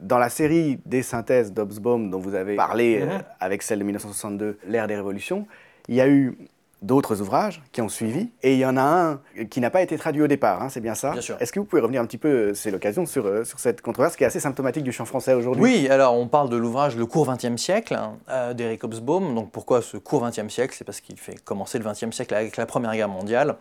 [0.00, 3.24] dans la série des synthèses d'Hobsbawm dont vous avez parlé mm-hmm.
[3.40, 5.46] avec celle de 1962, l'ère des révolutions,
[5.88, 6.36] il y a eu
[6.82, 9.20] d'autres ouvrages qui ont suivi, et il y en a un
[9.50, 11.36] qui n'a pas été traduit au départ, hein, c'est bien ça Bien sûr.
[11.40, 13.80] Est-ce que vous pouvez revenir un petit peu, euh, c'est l'occasion, sur, euh, sur cette
[13.80, 15.62] controverse qui est assez symptomatique du champ français aujourd'hui?
[15.62, 19.34] Oui, alors on parle de l'ouvrage Le court XXe siècle euh, d'Eric Hobsbawm.
[19.34, 20.74] Donc pourquoi ce court XXe siècle?
[20.76, 23.56] C'est parce qu'il fait commencer le XXe siècle avec la Première Guerre mondiale.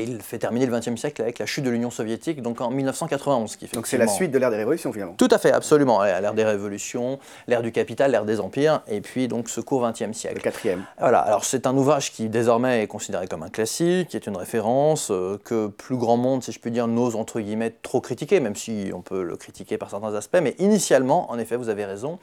[0.00, 2.70] Et il fait terminer le XXe siècle avec la chute de l'Union soviétique, donc en
[2.70, 3.56] 1991.
[3.56, 6.02] Qui donc c'est la suite de l'ère des révolutions finalement Tout à fait, absolument.
[6.02, 10.16] L'ère des révolutions, l'ère du capital, l'ère des empires, et puis donc ce court XXe
[10.16, 10.36] siècle.
[10.36, 10.84] Le quatrième.
[10.98, 14.36] Voilà, alors c'est un ouvrage qui désormais est considéré comme un classique, qui est une
[14.38, 18.40] référence, euh, que plus grand monde, si je puis dire, n'ose entre guillemets trop critiquer,
[18.40, 20.38] même si on peut le critiquer par certains aspects.
[20.42, 22.18] Mais initialement, en effet, vous avez raison,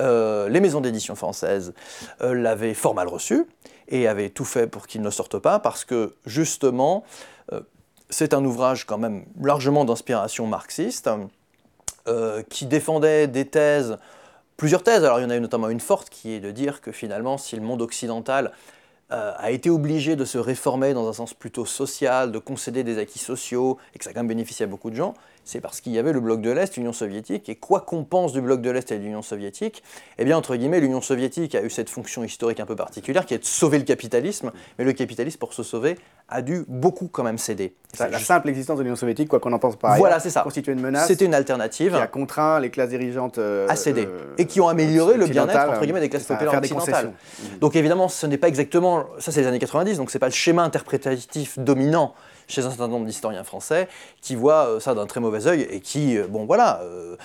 [0.00, 1.72] euh, les maisons d'édition françaises
[2.20, 3.46] euh, l'avaient fort mal reçu
[3.88, 7.04] et avaient tout fait pour qu'il ne sorte pas, parce que justement,
[7.52, 7.60] euh,
[8.10, 11.10] c'est un ouvrage quand même largement d'inspiration marxiste,
[12.50, 13.96] qui défendait des thèses,
[14.58, 16.92] plusieurs thèses, alors il y en a notamment une forte qui est de dire que
[16.92, 18.52] finalement, si le monde occidental
[19.08, 23.18] a été obligé de se réformer dans un sens plutôt social, de concéder des acquis
[23.18, 25.14] sociaux, et que ça a quand même bénéficié à beaucoup de gens,
[25.44, 28.32] c'est parce qu'il y avait le bloc de l'Est, l'Union soviétique, et quoi qu'on pense
[28.32, 29.82] du bloc de l'Est et de l'Union soviétique,
[30.18, 33.34] eh bien, entre guillemets, l'Union soviétique a eu cette fonction historique un peu particulière, qui
[33.34, 37.22] est de sauver le capitalisme, mais le capitalisme, pour se sauver, a dû beaucoup quand
[37.22, 37.74] même céder.
[37.98, 40.40] la simple existence de l'Union soviétique, quoi qu'on en pense pas, voilà, c'est ça.
[40.40, 41.06] constituait une menace.
[41.06, 41.92] C'était une alternative.
[41.92, 44.06] Qui a contraint les classes dirigeantes euh, à céder.
[44.06, 47.12] Euh, et qui ont amélioré le bien-être, entre guillemets, des classes populaires occidentales.
[47.60, 50.32] Donc évidemment, ce n'est pas exactement, ça c'est les années 90, donc c'est pas le
[50.32, 52.14] schéma interprétatif dominant
[52.48, 53.88] chez un certain nombre d'historiens français
[54.20, 57.16] qui voient euh, ça d'un très mauvais œil et qui, euh, bon voilà, euh,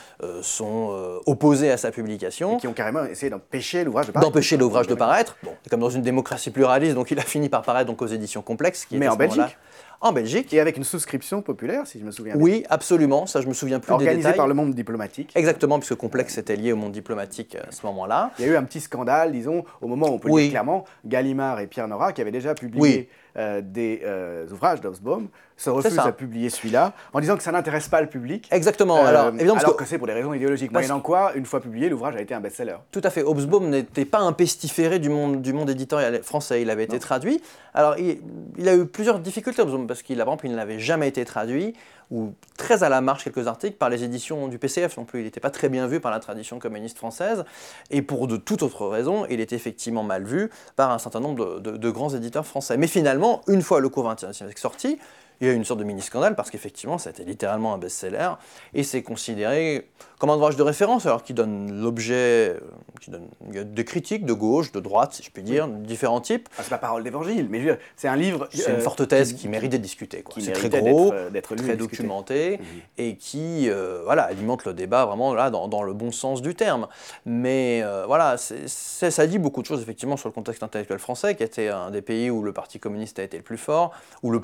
[0.42, 2.58] sont opposés à sa publication.
[2.58, 4.30] Et qui ont carrément essayé d'empêcher l'ouvrage de paraître.
[4.30, 5.38] D'empêcher l'ouvrage de paraître.
[5.44, 8.42] Bon, comme dans une démocratie pluraliste, donc il a fini par paraître donc aux éditions
[8.42, 8.86] complexes.
[8.86, 9.58] Qui Mais en Belgique
[10.02, 10.54] en Belgique.
[10.54, 12.44] Et avec une souscription populaire, si je me souviens bien.
[12.44, 14.38] Oui, absolument, ça je me souviens plus des Organisée détails.
[14.38, 15.32] par le monde diplomatique.
[15.36, 18.32] Exactement, puisque Complexe était lié au monde diplomatique à ce moment-là.
[18.40, 20.44] Il y a eu un petit scandale, disons, au moment où on peut Oui.
[20.44, 23.08] dire clairement, Gallimard et Pierre Nora, qui avaient déjà publié Oui.
[23.40, 26.04] Euh, des euh, ouvrages d'Obsbaum, se refusent ça.
[26.04, 28.48] à publier celui-là, en disant que ça n'intéresse pas le public.
[28.52, 28.98] Exactement.
[28.98, 30.72] Euh, alors, évidemment, parce alors que- que c'est pour des raisons idéologiques.
[30.72, 32.76] Moyennant quoi, une fois publié, l'ouvrage a été un best-seller.
[32.92, 33.24] Tout à fait.
[33.24, 36.62] Hobsbawm n'était pas un pestiféré du monde, du monde éditorial français.
[36.62, 37.42] Il avait été traduit.
[37.74, 38.22] Alors, il,
[38.58, 41.74] il a eu plusieurs difficultés, Hobsbawm, parce qu'il, par exemple, il n'avait jamais été traduit,
[42.12, 45.22] ou très à la marge quelques articles, par les éditions du PCF non plus.
[45.22, 47.44] Il n'était pas très bien vu par la tradition communiste française.
[47.92, 51.60] Et pour de toute autre raison, il était effectivement mal vu par un certain nombre
[51.60, 52.78] de, grands éditeurs français.
[52.78, 54.98] Mais finalement, une fois le cours 21 est sorti,
[55.42, 57.78] il y a eu une sorte de mini-scandale parce qu'effectivement, ça a été littéralement un
[57.78, 58.32] best-seller
[58.74, 62.60] et c'est considéré comme un ouvrage de référence, alors qui donne l'objet, euh,
[63.00, 65.68] qui donne il y a des critiques de gauche, de droite, si je puis dire,
[65.70, 66.50] de différents types.
[66.58, 68.50] Ah, c'est pas parole d'évangile, mais c'est un livre.
[68.52, 70.24] C'est euh, une forte thèse qui, mérite d'être discutée.
[70.30, 72.66] qui C'est très gros, d'être, euh, très documenté Mhm.
[72.98, 76.56] et qui euh, voilà, alimente le débat vraiment là, dans, dans le bon sens du
[76.56, 76.88] terme.
[77.26, 81.44] Mais euh, voilà, ça dit beaucoup de choses effectivement sur le contexte intellectuel français, qui
[81.44, 83.92] était un des pays où le Parti communiste a été le plus fort,
[84.24, 84.40] où le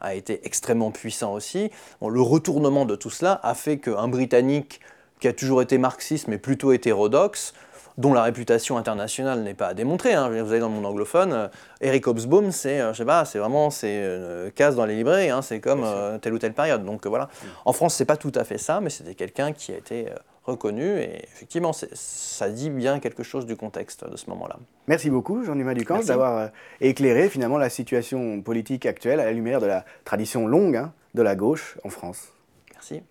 [0.00, 1.70] a été extrêmement puissant aussi.
[2.00, 4.80] Bon, le retournement de tout cela a fait qu'un Britannique
[5.20, 7.54] qui a toujours été marxiste mais plutôt hétérodoxe,
[7.98, 10.12] dont la réputation internationale n'est pas à démontrer.
[10.12, 10.28] hein.
[10.28, 11.48] Vous allez dans le monde anglophone, euh,
[11.80, 15.30] Eric Hobsbawm, c'est, euh, je sais pas, c'est vraiment, c'est une case dans les librairies,
[15.30, 15.40] hein.
[15.40, 16.84] c'est comme euh, telle ou telle période.
[16.84, 17.30] Donc euh, voilà.
[17.64, 20.14] En France, c'est pas tout à fait ça, mais c'était quelqu'un qui a été euh,
[20.46, 24.58] reconnu et effectivement, ça dit bien quelque chose du contexte de ce moment-là.
[24.86, 26.46] Merci beaucoup, Jean-Dumas Ducamp, d'avoir euh,
[26.80, 31.22] éclairé finalement la situation politique actuelle à la lumière de la tradition longue hein, de
[31.22, 32.28] la gauche en France.
[32.72, 33.02] Merci.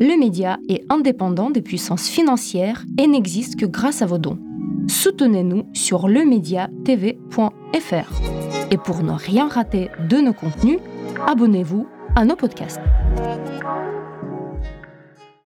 [0.00, 4.38] Le média est indépendant des puissances financières et n'existe que grâce à vos dons.
[4.88, 8.22] Soutenez-nous sur lemediatv.fr.
[8.70, 10.78] Et pour ne rien rater de nos contenus,
[11.26, 11.86] abonnez-vous
[12.16, 12.80] à nos podcasts.